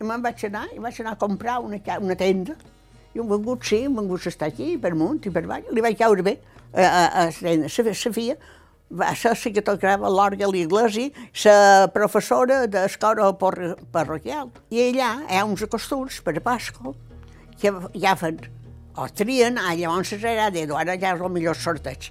[0.00, 2.56] i me'n vaig anar, i vaig anar a comprar una, una tenda
[3.16, 5.64] i hem vengut, sí, hem vengut a estar aquí, per munt i per avall.
[5.72, 6.36] Li vaig caure bé
[6.74, 8.36] a, a, a la Sofia,
[8.90, 11.10] va ser la que tocava l'orgue a l'església,
[11.44, 13.32] la professora d'escola
[13.92, 14.52] parroquial.
[14.70, 16.94] I allà hi ha uns costums per a Pasco
[17.56, 18.38] que ja fan,
[18.96, 22.10] o trien, ah, llavors era de ara ja és el millor sorteig.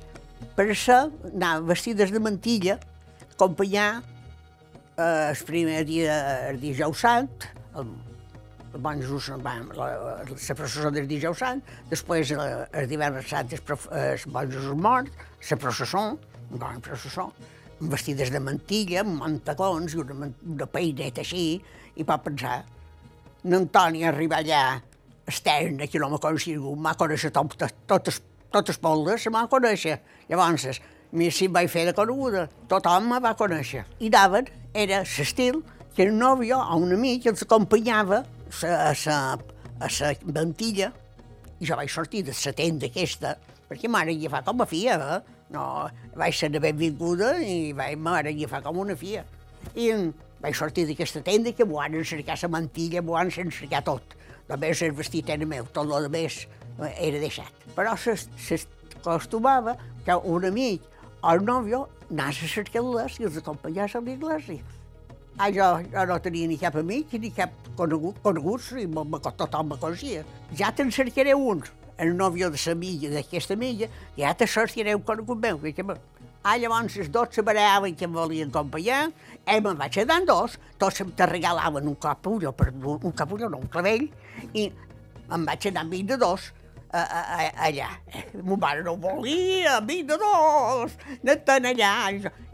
[0.55, 2.79] Per això anar vestides de mantilla,
[3.35, 4.01] acompanyar
[4.97, 7.89] eh, el primer dia, el dijous sant, el,
[8.73, 13.75] el bon Jesús, la, la, processó del dijous sant, després el, el divendres sant el,
[13.99, 15.11] el bon Jesús mort,
[15.49, 16.05] la processó,
[16.51, 17.29] un gran processó,
[17.79, 21.45] vestides de mantilla, amb mantacons i una, una peineta així,
[21.95, 22.61] i pot pensar,
[23.45, 24.61] n'Antoni arriba allà
[25.25, 27.55] externa, que no coneixia ningú, m'ha conèixer tot,
[27.89, 28.21] totes,
[28.53, 29.99] totes poldes, se m'ha conèixer.
[30.29, 30.79] Llavors,
[31.15, 33.85] mi si em vaig fer de coneguda, tothom me va conèixer.
[33.99, 35.61] I anaven, era l'estil
[35.95, 38.23] que el nòvio o un amic els acompanyava
[38.61, 39.19] a la,
[39.79, 40.91] a la ventilla
[41.59, 43.35] i jo vaig sortir de la tenda aquesta,
[43.69, 45.21] perquè m'ara hi fa com a fia, eh?
[45.55, 45.63] No,
[46.17, 49.23] vaig ser de benvinguda i vaig m'ara hi fa com una fia.
[49.75, 49.91] I
[50.41, 54.17] vaig sortir d'aquesta tenda que m'ho han encercat la mantilla, m'ho han encercat tot.
[54.49, 56.43] Només el vestit era meu, tot el més
[56.99, 57.63] era deixat.
[57.77, 60.83] Però s'acostumava que un amic
[61.31, 64.63] el nòvio anés a cercar-les i els acompanyés a l'església.
[65.37, 68.85] Ah, jo, jo no tenia ni cap amic ni cap conegut, coneguts, i
[69.25, 70.23] tothom me coneixia.
[70.55, 71.63] Ja te'n cercaré un,
[71.97, 75.59] el nòvio de l'amiga, d'aquesta amiga, ja te cercaré un conegut meu.
[75.59, 75.83] Que,
[76.43, 79.09] ah, llavors els dos se baraven que em volien acompanyar,
[79.43, 83.67] i me'n vaig quedar dos, tots te regalaven un capullo, per, un capullo, no, un
[83.67, 84.07] clavell,
[84.53, 86.53] i em vaig anar amb de dos,
[87.01, 87.89] a, a, allà.
[88.41, 91.93] Mon pare no volia, mi de dos, anant allà.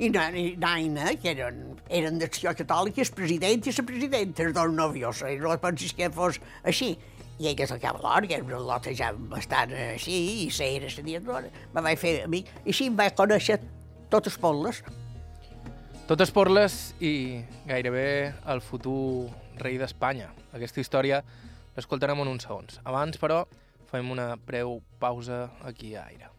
[0.01, 5.23] I Naina, que eren, eren d'acció catòlica, el president i la presidenta, els dos novios,
[5.29, 6.95] i no pensis que fos així.
[7.41, 11.53] I ella tocava l'orgue, era una lota ja bastant així, i la era la directora.
[11.73, 13.57] Me vaig fer amic, i així em vaig conèixer
[14.13, 14.83] totes polles.
[16.09, 19.29] Totes porles i gairebé el futur
[19.61, 20.27] rei d'Espanya.
[20.51, 21.21] Aquesta història
[21.77, 22.81] l'escoltarem en uns segons.
[22.83, 23.45] Abans, però,
[23.91, 26.29] fem una breu pausa aquí a Aire.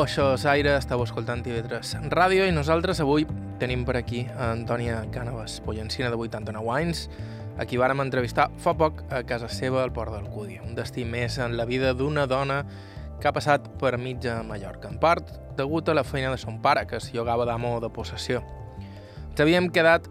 [0.00, 3.26] Això és Aire, esteu escoltant TV3 Ràdio i nosaltres avui
[3.60, 7.02] tenim per aquí a Antònia Cànovas, pollencina de 89 anys,
[7.60, 11.36] a qui vàrem entrevistar fa poc a casa seva al Port d'Alcúdia, un destí més
[11.38, 12.62] en la vida d'una dona
[13.20, 16.86] que ha passat per mitja Mallorca, en part degut a la feina de son pare,
[16.88, 18.40] que es llogava d'amo de possessió.
[19.28, 20.08] Ens havíem quedat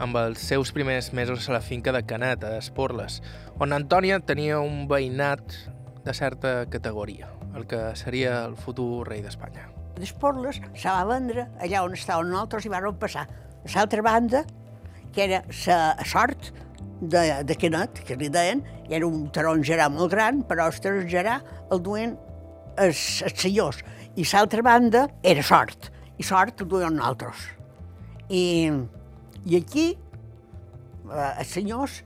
[0.00, 3.20] amb els seus primers mesos a la finca de Canet, a Esporles,
[3.60, 5.54] on Antònia tenia un veïnat
[6.02, 9.68] de certa categoria, el que seria el futur rei d'Espanya.
[9.98, 14.44] D'Esporles se va vendre allà on estàvem nosaltres i vam passar a l'altra banda,
[15.12, 16.52] que era la sort
[17.00, 21.82] de, de Canet, que li deien, era un tarongerà molt gran, però el tarongerà el
[21.82, 22.14] duen
[22.78, 23.82] els, els senyors.
[24.16, 27.48] I l'altra banda era sort, i sort el duen nosaltres.
[28.30, 28.70] I,
[29.46, 32.00] i aquí eh, els senyors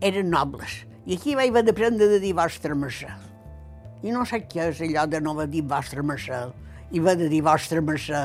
[0.00, 3.12] eren nobles, i aquí vaig haver d'aprendre de dir vostra mercè
[4.06, 6.44] i no sé què és allò de no va dir vostra mercè,
[6.94, 8.22] i va de dir vostra mercè.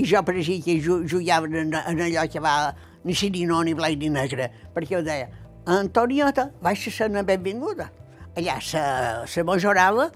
[0.00, 2.72] I jo pareixia que jugava en, en allò que va
[3.04, 5.28] ni si ni blanc ni negre, perquè jo deia,
[5.66, 7.90] Antonieta, vaig ser una benvinguda.
[8.34, 10.10] Allà, sa, sa majorala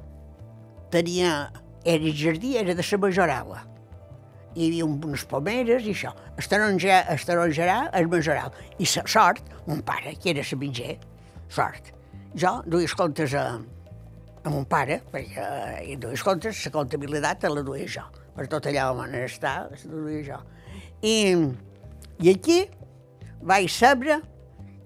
[0.90, 1.52] tenia,
[1.84, 3.62] era jardí, era de sa majorala.
[4.56, 6.14] Hi havia unes pomeres i això.
[6.40, 8.54] Estaronjar, estaronjarà el majoral.
[8.80, 10.96] I sa sort, mon pare, que era sa mitger,
[11.52, 11.92] sort.
[12.34, 13.60] Jo duia comptes a,
[14.46, 15.46] a mon pare, perquè
[15.82, 18.04] hi duia comptes, la comptabilitat te la duia jo.
[18.36, 20.38] Per tot allà on està, la duia jo.
[21.02, 21.16] I,
[22.22, 22.62] I aquí
[23.42, 24.20] vaig saber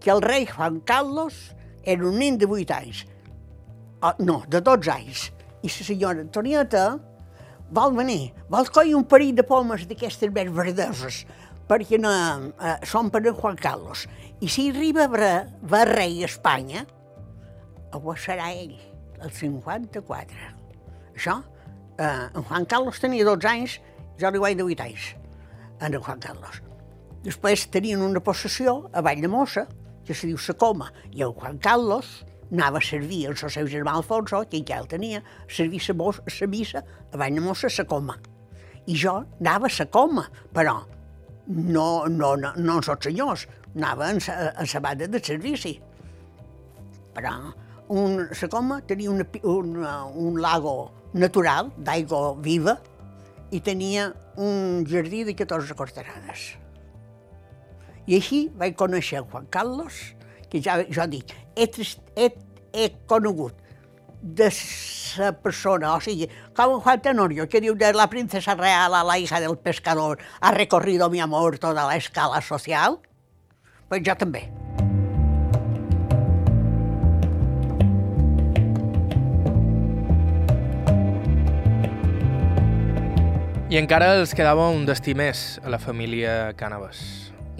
[0.00, 1.36] que el rei Juan Carlos
[1.84, 3.04] era un nen de 8 anys.
[4.00, 5.28] Oh, no, de 12 anys.
[5.60, 6.84] I la senyora Antonieta
[7.70, 11.24] vol venir, vol coll un parell de pomes d'aquestes més verdoses,
[11.68, 12.10] perquè no,
[12.56, 14.06] eh, són per en Juan Carlos.
[14.40, 16.86] I si arriba a, va rei a Espanya,
[17.92, 18.89] ho serà ell
[19.22, 20.36] el 54.
[21.14, 21.42] Això,
[21.98, 23.80] eh, en Juan Carlos tenia 12 anys,
[24.20, 25.14] jo li vaig de 8 anys,
[25.80, 26.62] en Juan Carlos.
[27.24, 29.66] Després tenien una possessió a Vall de Mossa,
[30.04, 34.42] que se diu Sacoma, i el Juan Carlos anava a servir el seu germà Alfonso,
[34.50, 38.16] que ja el tenia, a servir la missa a Vall de Mossa, Sacoma.
[38.86, 40.80] I jo anava a Sacoma, però
[41.46, 45.80] no, no, no, no en sots senyors, anava en la banda de servici.
[47.14, 47.34] Però
[47.90, 49.76] un, la coma tenia una, un,
[50.14, 52.76] un lago natural d'aigua viva
[53.50, 56.52] i tenia un jardí de 14 corterades.
[58.06, 59.98] I així vaig conèixer Juan Carlos,
[60.50, 61.66] que ja jo dic, he,
[62.14, 62.30] he,
[62.72, 63.58] he conegut
[64.22, 64.50] de
[65.18, 69.18] la persona, o sigui, com Juan Tenorio, que diu de la princesa real a la
[69.18, 73.00] hija del pescador ha recorrido mi amor toda la escala social,
[73.88, 74.59] pues jo també.
[83.70, 86.98] I encara els quedava un destí més a la família Cànavas.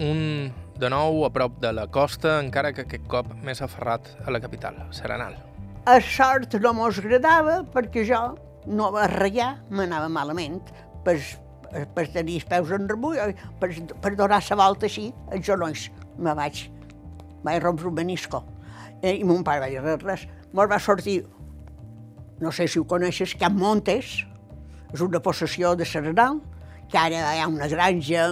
[0.03, 4.33] Un, de nou, a prop de la costa, encara que aquest cop més aferrat a
[4.35, 5.37] la capital, Serenal.
[5.87, 8.19] A sort no mos agradava perquè jo
[8.67, 10.59] no va ratllar, m'anava malament,
[11.05, 11.15] per,
[11.95, 13.15] per tenir els peus en remull,
[13.61, 13.69] per,
[14.03, 15.85] per donar la volta així, els genolls.
[16.19, 16.65] Me vaig,
[17.47, 18.41] vaig rompre un menisco.
[18.99, 20.27] Eh, I mon pare va dir res, res.
[20.51, 21.21] Mos va sortir,
[22.43, 24.25] no sé si ho coneixes, Cap Montes,
[24.93, 26.41] és una possessió de Serenal,
[26.91, 28.25] que ara hi ha una granja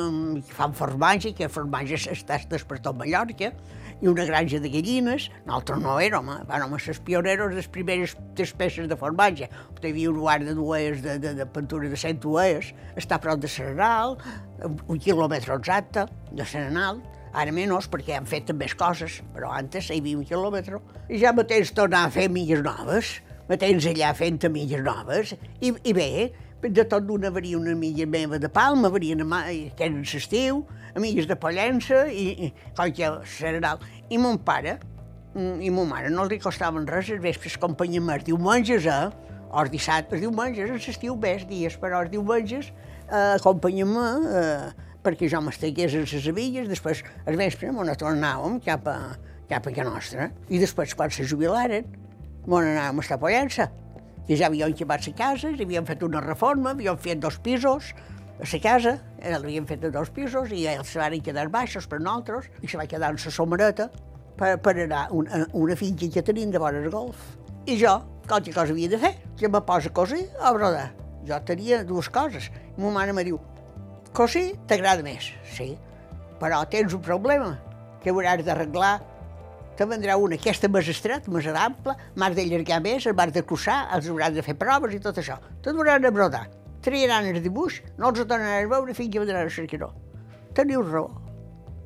[0.43, 3.53] que fan formatge, que formatge està per tot Mallorca,
[3.99, 6.39] i una granja de gallines, nosaltres no érem, eh?
[6.47, 9.49] vam ser els pioneros les primeres tres peces de formatge.
[9.49, 13.23] Hi havia un guard de dues de, de, de pintura de cent dues, està a
[13.23, 14.17] prop de Serenal,
[14.63, 17.01] un quilòmetre exacte de Serenal,
[17.35, 20.79] ara menys perquè han fet més coses, però antes hi havia un quilòmetre.
[21.11, 23.17] I ja mateix tornar a fer milles noves,
[23.51, 26.11] mateix allà fent milles noves, i, i bé,
[26.67, 31.27] de tot d'una varia una amiga meva de Palma, varia una, que era l'estiu, amigues
[31.29, 33.79] de Pollença i, i que Serenal.
[34.09, 34.79] I mon pare
[35.35, 39.07] mm, i mon mare no li costaven res els vespres acompanyar-me els diumenges, eh?
[39.49, 42.73] Els dissabtes, els diumenges, els estiu més dies, però els diumenges
[43.07, 48.85] eh, acompanyar-me eh, perquè jo m'estegués a les avilles, després els vespres m'ho tornàvem cap
[48.91, 48.99] a,
[49.49, 50.31] cap a casa nostra.
[50.51, 51.87] I després, quan se jubilaren,
[52.45, 53.71] m'ho anàvem a estar Pollença
[54.29, 57.95] que ja havien llevat la casa, havien fet una reforma, havien fet dos pisos
[58.37, 61.87] a la casa, eh, l'havien fet de dos pisos i ells se van quedar baixos
[61.89, 63.87] per nosaltres i se va quedar en la somereta
[64.37, 67.17] per, per anar a una, una finca que tenim de vora el golf.
[67.65, 67.95] I jo,
[68.27, 70.91] qualque cosa havia de fer, que me posa a cosir o brodar.
[71.25, 72.51] Jo tenia dues coses.
[72.77, 73.41] I ma mare me diu,
[74.13, 75.71] cosir t'agrada més, sí,
[76.37, 77.55] però tens un problema
[78.03, 78.99] que hauràs d'arreglar
[79.79, 83.77] te vendrà una aquesta més estret, més ample, m'has d'allargar més, el m'has de cursar,
[83.95, 85.37] els hauràs de fer proves i tot això.
[85.63, 86.49] Te duran a brodar.
[86.83, 89.93] Triaran el dibuix, no els tornaran a veure fins que vendran a cercar-ho.
[90.57, 91.07] Teniu raó.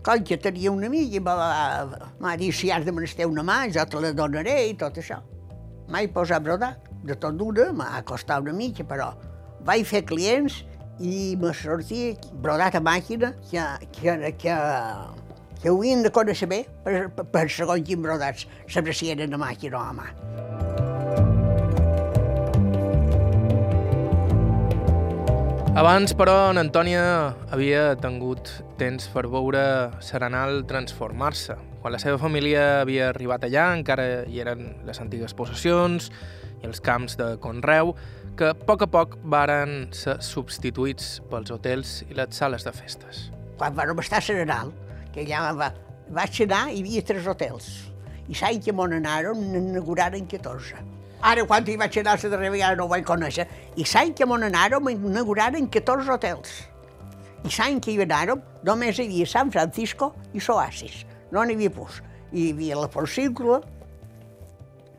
[0.03, 3.85] Com que tenia una amiga i m'ha dit si has de menester una mà, jo
[3.85, 5.21] te la donaré i tot això.
[5.93, 6.73] Mai posar a.
[7.03, 9.11] De tot d'una m'ha costat una mica, però
[9.67, 10.63] vaig fer clients
[10.99, 13.63] i me sortia brodat a màquina que,
[13.93, 14.57] que, que,
[15.63, 19.79] que ho havien de conèixer bé per, per, per segons quins brodats s'aprecien a màquina
[19.79, 20.09] o a mà.
[25.79, 27.05] Abans, però, en Antònia
[27.55, 29.63] havia tingut temps per veure
[30.05, 31.55] Serenal transformar-se.
[31.81, 36.11] Quan la seva família havia arribat allà, encara hi eren les antigues possessions
[36.59, 37.95] i els camps de Conreu,
[38.37, 43.29] que a poc a poc varen ser substituïts pels hotels i les sales de festes.
[43.57, 44.75] Quan vam estar a Serenal,
[45.13, 45.69] que allà va,
[46.09, 47.69] anar, hi havia tres hotels.
[48.27, 50.81] I l'any que m'on anàrem, n'inauguraren 14.
[51.23, 53.45] Ara, quan hi vaig anar la darrera vegada no ho vaig conèixer,
[53.75, 56.55] i l'any que m'on anàrem, inauguraren 14 hotels.
[57.43, 61.03] I l'any que hi anàrem, només hi havia San Francisco i Soasis.
[61.31, 62.01] No n'hi havia pus.
[62.33, 63.61] Hi havia la Porcícula,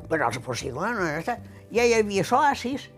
[0.08, 1.38] però la Porcícula no era...
[1.74, 2.88] Ja hi havia Soasis,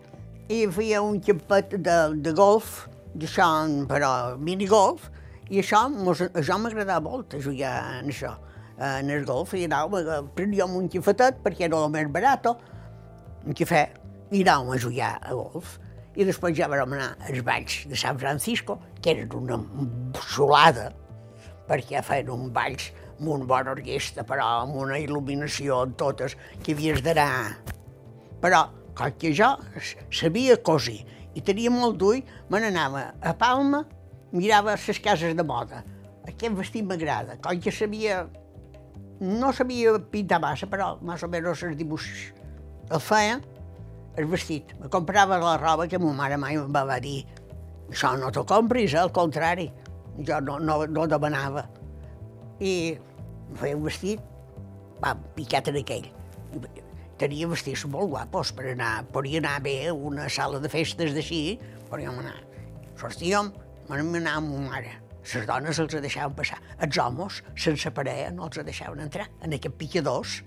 [0.53, 2.85] i feia un campet de, de golf,
[3.17, 3.47] d'això,
[3.89, 5.09] però minigolf,
[5.49, 8.33] i això, mos, això m'agradava molt, jugar en això,
[8.77, 12.49] en el golf, i anàvem, preníem un cafetet, perquè era el més barat,
[13.45, 13.87] un cafè,
[14.31, 15.77] i anàvem a jugar a golf.
[16.17, 19.59] I després ja vam anar als balls de San Francisco, que eren una
[20.33, 20.89] solada,
[21.69, 26.75] perquè feien un balls amb una bona orquestra, però amb una il·luminació en totes, que
[26.75, 27.57] havies d'anar.
[28.41, 28.65] Però,
[28.97, 29.53] com que jo
[30.13, 31.03] sabia cosir
[31.37, 33.83] i tenia molt d'ull, me n'anava a Palma,
[34.31, 35.83] mirava les cases de moda.
[36.27, 37.37] Aquest vestit m'agrada.
[37.43, 38.25] Com que sabia...
[39.19, 42.27] No sabia pintar massa, però més o menys els dibuixos
[42.93, 43.39] el feia,
[44.17, 44.73] el vestit.
[44.79, 47.25] Me comprava la roba que ma mare mai em va dir
[47.91, 49.69] això no t'ho compris, al contrari.
[50.27, 51.67] Jo no, no, no demanava.
[52.59, 52.97] I
[53.59, 54.21] feia un vestit,
[55.03, 56.09] va, picat en aquell.
[57.17, 61.57] Tenia vestits molt guapos per anar, podia anar bé a una sala de festes d'així,
[61.89, 62.37] podíem anar.
[62.97, 63.51] Sortíem,
[63.95, 64.93] anar amb ma mare.
[65.27, 66.59] Les dones els deixaven passar.
[66.79, 69.27] Els homes, sense parella, no els deixaven entrar.
[69.43, 70.37] En aquests picadors,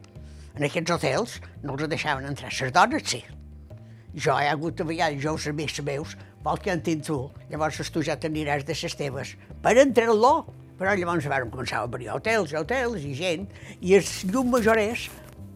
[0.56, 2.50] en aquests hotels, no els deixaven entrar.
[2.50, 3.22] Les dones sí.
[4.14, 7.18] Jo he hagut de vegades, jo els més meus, vol que entenc tu,
[7.50, 10.34] llavors tu ja t'aniràs de les teves, per entrar-lo.
[10.80, 13.44] Però llavors vam començar a obrir hotels, hotels i gent,
[13.84, 15.10] i els llum majorers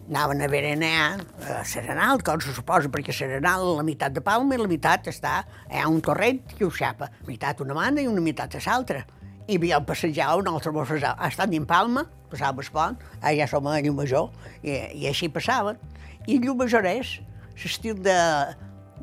[0.09, 4.61] anaven a berenar a Serenal, com se suposa, perquè Serenal, la meitat de Palma i
[4.61, 5.39] la meitat està
[5.71, 9.05] hi ha un torrent que ho xapa, meitat una banda i una meitat a l'altra.
[9.49, 13.67] I havíem passejat, un altre mos passava, estan en Palma, passava el pont, allà som
[13.69, 14.31] a Llumajor,
[14.63, 15.81] i, i així passaven.
[16.29, 17.19] I Llumajor és
[17.57, 18.17] l'estil de,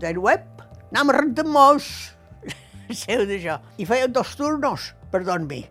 [0.02, 0.46] del web,
[0.92, 1.92] anàvem rentant-mos,
[3.04, 5.66] seu d'això, i feien dos turnos per dormir.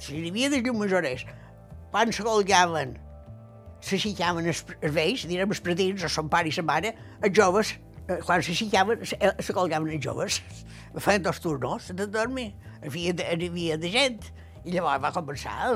[0.00, 1.24] Si hi havia de Llumajorers,
[1.92, 2.96] quan se colgaven
[3.86, 7.74] s'aixecaven els, els vells, direm els predins, o son pare i sa mare, els joves,
[8.06, 10.40] eh, quan s'aixecaven, se, se colgaven els joves.
[10.96, 12.50] Feien dos turnos de dormir,
[12.82, 14.30] hi havia, hi havia de gent.
[14.66, 15.74] I llavors va començar a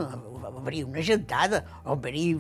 [0.50, 2.34] obrir una gentada, a obrir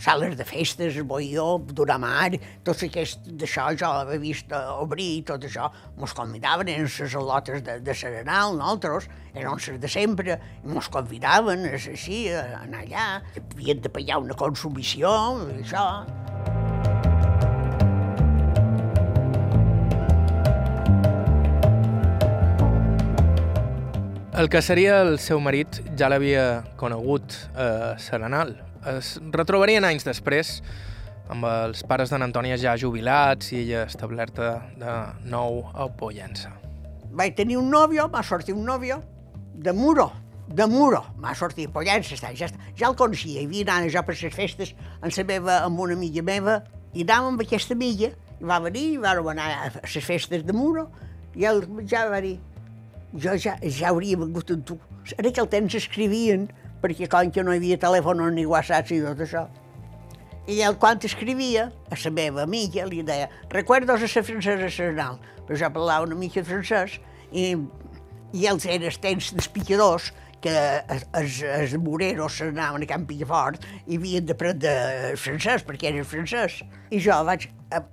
[0.00, 2.30] sales de festes, boió, d'una mar,
[2.64, 5.68] tot aquest d'això jo l'havia vist obrir i tot això.
[6.00, 10.88] Mos convidaven, eren les al·lotes de, de Serenal, nosaltres, eren les de sempre, i mos
[10.92, 13.06] convidaven així, a anar allà,
[13.42, 15.12] havien de pagar una consumició,
[15.50, 15.86] i això.
[24.40, 28.54] El que seria el seu marit ja l'havia conegut a Serenal.
[28.88, 30.54] Es retrobarien anys després
[31.30, 34.94] amb els pares d'en Antònia ja jubilats i ella establerta de
[35.28, 36.54] nou a Pollença.
[37.12, 39.02] Vaig tenir un nòvio, m'ha sortit un nòvio,
[39.52, 40.08] de Muro,
[40.48, 42.72] de Muro, m'ha sortit a Pollença, està, ja, està.
[42.78, 44.72] ja el coneixia, hi havia anat jo per les festes
[45.02, 46.62] amb, la meva, amb una amiga meva,
[46.94, 50.56] i anàvem amb aquesta amiga, i va venir, i vam anar a les festes de
[50.56, 50.88] Muro,
[51.36, 52.38] i ell ja va dir,
[53.12, 54.80] jo ja, ja hauria vingut amb tu.
[55.18, 56.48] En aquell temps escrivien,
[56.82, 59.46] perquè com que no hi havia telèfon ni whatsapp i tot això.
[60.50, 65.20] I ell, quan escrivia, a la meva amiga li deia recuerdos a la francesa Serenal,
[65.46, 66.98] però jo parlava una mica francès,
[67.30, 67.52] i,
[68.32, 70.10] i els eren els temps dels picadors,
[70.40, 70.52] que
[70.88, 76.62] els, els moreros s'anaven a Camp Pillafort i havien d'aprendre francès, perquè era francès.
[76.90, 77.50] I jo vaig,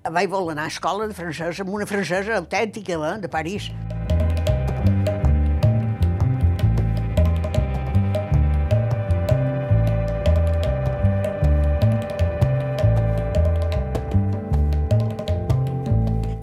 [0.08, 3.70] vaig voler anar a escola de francès amb una francesa autèntica eh, de París.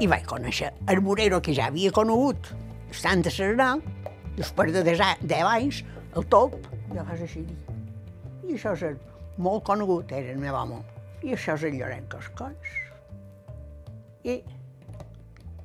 [0.05, 2.51] I vaig conèixer el Morero que ja havia conegut,
[3.25, 3.81] de Serenal,
[4.37, 5.01] després de 10
[5.49, 5.81] anys,
[6.19, 6.59] el top,
[6.93, 7.45] ja fas així.
[8.45, 8.99] I això és
[9.41, 10.83] molt conegut, era el meu home.
[11.25, 12.77] I això és el Llorenç Coscons.
[14.29, 14.37] I,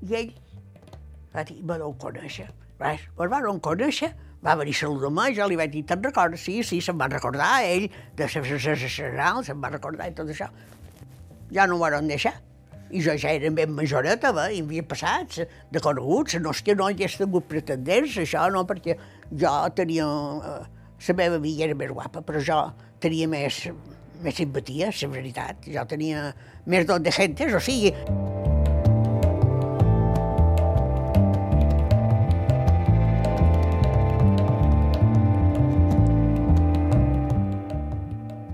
[0.07, 0.33] i ell
[1.35, 2.47] va dir, me deu conèixer.
[2.79, 4.13] Res, pues va conèixer,
[4.45, 6.47] va venir a saludar-me, jo li vaig dir, te'n recordes?
[6.47, 10.47] Sí, sí, se'n va recordar, ell, de Serenal, se'n va recordar i tot això.
[11.51, 12.39] Ja no ho van deixar
[12.89, 15.39] i jo ja era ben majoreta, va, i havia passat
[15.71, 18.97] de coneguts, no és que no hagués tingut pretendents, això no, perquè
[19.31, 20.09] jo tenia...
[20.51, 20.59] Eh,
[20.99, 22.57] la meva vida era més guapa, però jo
[22.99, 23.61] tenia més,
[24.19, 25.69] més simpatia, la veritat.
[25.71, 26.33] Jo tenia
[26.67, 27.93] més don de gentes, o sigui...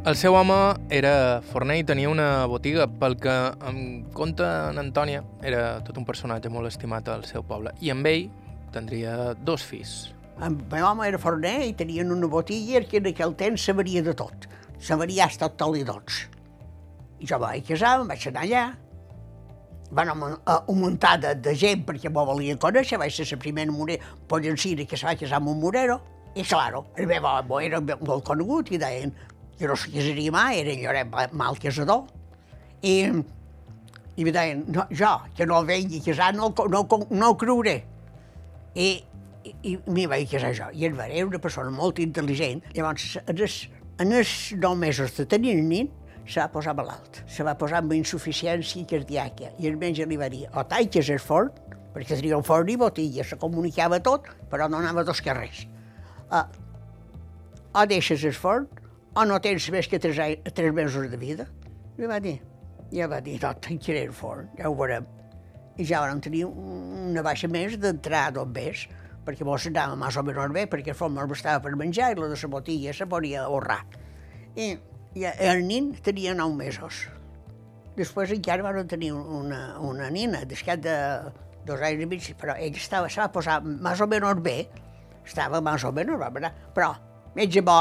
[0.05, 0.55] El seu home
[0.93, 3.33] era forner i tenia una botiga, pel que
[3.65, 3.79] em
[4.13, 8.27] conta en Antònia, era tot un personatge molt estimat al seu poble, i amb ell
[8.75, 9.95] tindria dos fills.
[10.45, 14.13] El meu home era forner i tenien una botiga que en aquell temps sabria de
[14.13, 14.45] tot.
[14.77, 16.27] Sabria estar tot i tots.
[17.17, 18.65] I jo vaig casar, vaig anar allà,
[19.89, 24.85] van augmentar de, de gent perquè m'ho volien conèixer, vaig ser la primera morera pollencina
[24.85, 26.03] que se va casar amb un morero,
[26.35, 29.13] i claro, el meu home era molt conegut i deien,
[29.59, 32.05] jo no casaria mai, era Lloret mal casador.
[32.83, 32.95] I,
[34.15, 37.77] i em deien, no, jo, que no vengui casar, no, no, no creuré.
[38.75, 38.87] I,
[39.45, 40.69] i, i m'hi vaig casar jo.
[40.73, 42.63] I el era una persona molt intel·ligent.
[42.75, 43.59] Llavors, en els,
[44.03, 45.91] en els nou mesos de tenir el nin,
[46.25, 47.21] se va posar malalt.
[47.29, 49.53] Se va posar amb insuficiència cardíaca.
[49.61, 51.53] I el metge li va dir, o taixes el forn,
[51.95, 55.63] perquè tenia un forn i botilla, se comunicava tot, però no anava dos carrers.
[56.25, 56.43] Uh,
[57.75, 58.65] o deixes el forn,
[59.15, 60.19] o no tens més que tres,
[60.53, 61.47] tres mesos de vida?
[61.95, 62.35] Li va dir.
[62.93, 65.07] Ja va dir, no, tancaré el forn, ja ho veurem.
[65.79, 68.85] I ja vam tenir una baixa més d'entrar dos més,
[69.25, 72.29] perquè mos anava més o menys bé, perquè el forn estava per menjar i la
[72.31, 73.81] de la botilla se podia ahorrar.
[74.55, 74.75] I,
[75.15, 77.07] i el nin tenia nou mesos.
[77.95, 80.95] Després encara van tenir una, una nina, després de
[81.65, 84.57] dos anys i mig, però ell estava, se va posar més o menys bé,
[85.25, 86.93] estava més o menys bé, però
[87.35, 87.79] metge bo,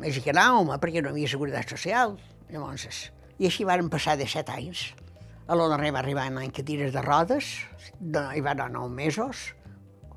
[0.00, 2.16] més que home, perquè no hi havia seguretat social.
[2.50, 4.92] Llavors, i així van passar de set anys.
[5.48, 7.66] A lo darrer va arribar en l'any que tires de rodes,
[7.98, 9.50] de, hi va anar nou mesos.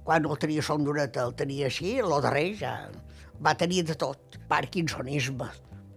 [0.05, 2.75] Quan el tenia sondureta el tenia així, lo darrer ja
[3.41, 4.37] va tenir de tot.
[4.47, 5.47] Parkinsonisme.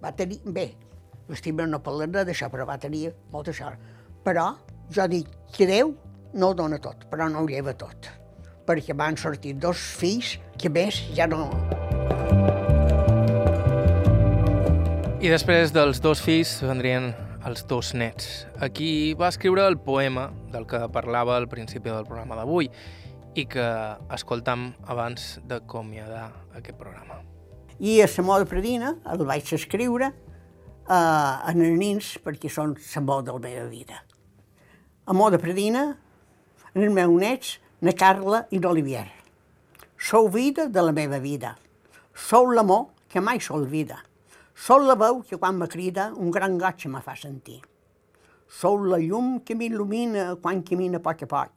[0.03, 0.71] Va tenir, bé,
[1.29, 3.83] l'estima no parlen d'això, però va tenir molta sort.
[4.25, 4.55] Però
[4.95, 5.93] jo dic que Déu
[6.35, 8.09] no ho dona tot, però no ho lleva tot.
[8.69, 11.49] Perquè van sortir dos fills que més ja no...
[15.19, 17.09] I després dels dos fills vendrien
[17.49, 18.45] els dos nets.
[18.63, 22.69] Aquí va escriure el poema del que parlava al principi del programa d'avui
[23.35, 23.65] i que
[24.15, 26.29] escoltam abans d'acomiadar
[26.61, 27.19] aquest programa.
[27.83, 30.13] I a la moda predina el vaig escriure
[30.87, 34.03] eh, els nins perquè són moda de la meva vida.
[35.05, 35.97] A moda predina,
[36.77, 39.09] en els meus nets, na Carla i l'Olivier.
[39.99, 41.57] Sou vida de la meva vida.
[42.15, 44.05] Sou l'amor que mai s'olvida
[44.59, 47.61] Sou la veu que quan me crida un gran goig me fa sentir.
[48.51, 51.53] Sou la llum que m'il·lumina quan camina a poc a poc.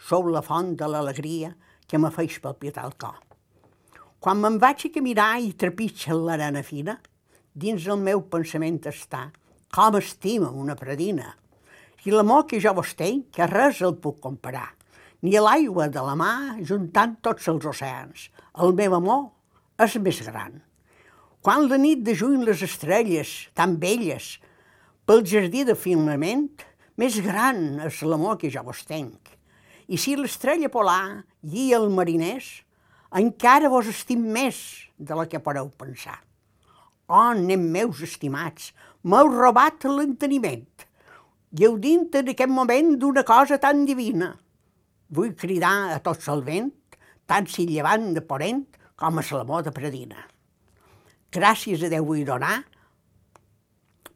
[0.00, 1.50] Sou la font de l'alegria
[1.86, 3.18] que me feix palpitar el cor.
[4.18, 6.94] Quan me'n vaig a caminar i trepitja l'arena fina,
[7.52, 9.26] dins el meu pensament està
[9.74, 11.34] com estima una predina.
[12.08, 14.70] I l'amor que jo vos tenc, que res el puc comparar.
[15.20, 16.32] Ni l'aigua de la mà
[16.64, 18.30] juntant tots els oceans.
[18.56, 19.28] El meu amor
[19.84, 20.62] és més gran.
[21.38, 24.40] Quan la nit de juny les estrelles, tan belles,
[25.06, 26.48] pel jardí de firmament,
[26.98, 29.30] més gran és l'amor que jo vos tenc.
[29.86, 32.48] I si l'estrella polar guia el mariners,
[33.14, 34.58] encara vos estim més
[34.98, 36.16] de la que podeu pensar.
[37.06, 38.72] Oh, nen meus estimats,
[39.06, 40.66] m'heu robat l'enteniment.
[41.54, 44.32] Gaudint en aquest moment d'una cosa tan divina.
[45.14, 46.74] Vull cridar a tot el vent,
[47.30, 48.66] tant si llevant de porent
[48.98, 50.26] com a l'amor de predina
[51.32, 52.62] gràcies a Déu vull donar,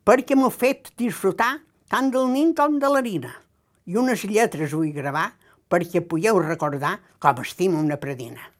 [0.05, 1.55] perquè m'ha fet disfrutar
[1.93, 3.33] tant del nin com de l'harina.
[3.87, 5.33] I unes lletres vull gravar
[5.73, 8.52] perquè pugueu recordar com estimo una predina.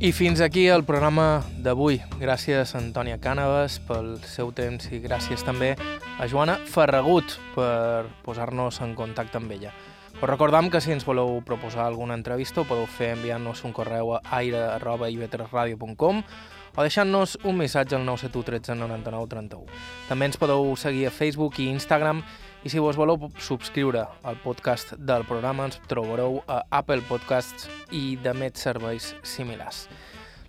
[0.00, 1.98] I fins aquí el programa d'avui.
[2.16, 5.74] Gràcies Antònia Cànavas pel seu temps i gràcies també
[6.16, 9.74] a Joana Ferragut per posar-nos en contacte amb ella.
[10.14, 14.14] Us recordam que si ens voleu proposar alguna entrevista ho podeu fer enviant-nos un correu
[14.16, 19.68] a aire.ivetresradio.com o deixant-nos un missatge al 971 13 99 31.
[20.08, 22.24] També ens podeu seguir a Facebook i Instagram
[22.68, 28.34] si vos voleu subscriure al podcast del programa ens trobareu a Apple Podcasts i de
[28.36, 29.86] més serveis similars.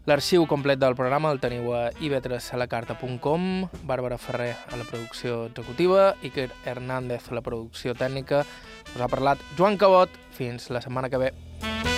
[0.10, 3.46] L'arxiu complet del programa el teniu a ivetresalacarta.com,
[3.86, 8.42] Bàrbara Ferrer a la producció executiva, Iker Hernández a la producció tècnica.
[8.96, 10.10] Us ha parlat Joan Cabot.
[10.34, 11.34] Fins la setmana que ve.
[11.62, 11.91] Thank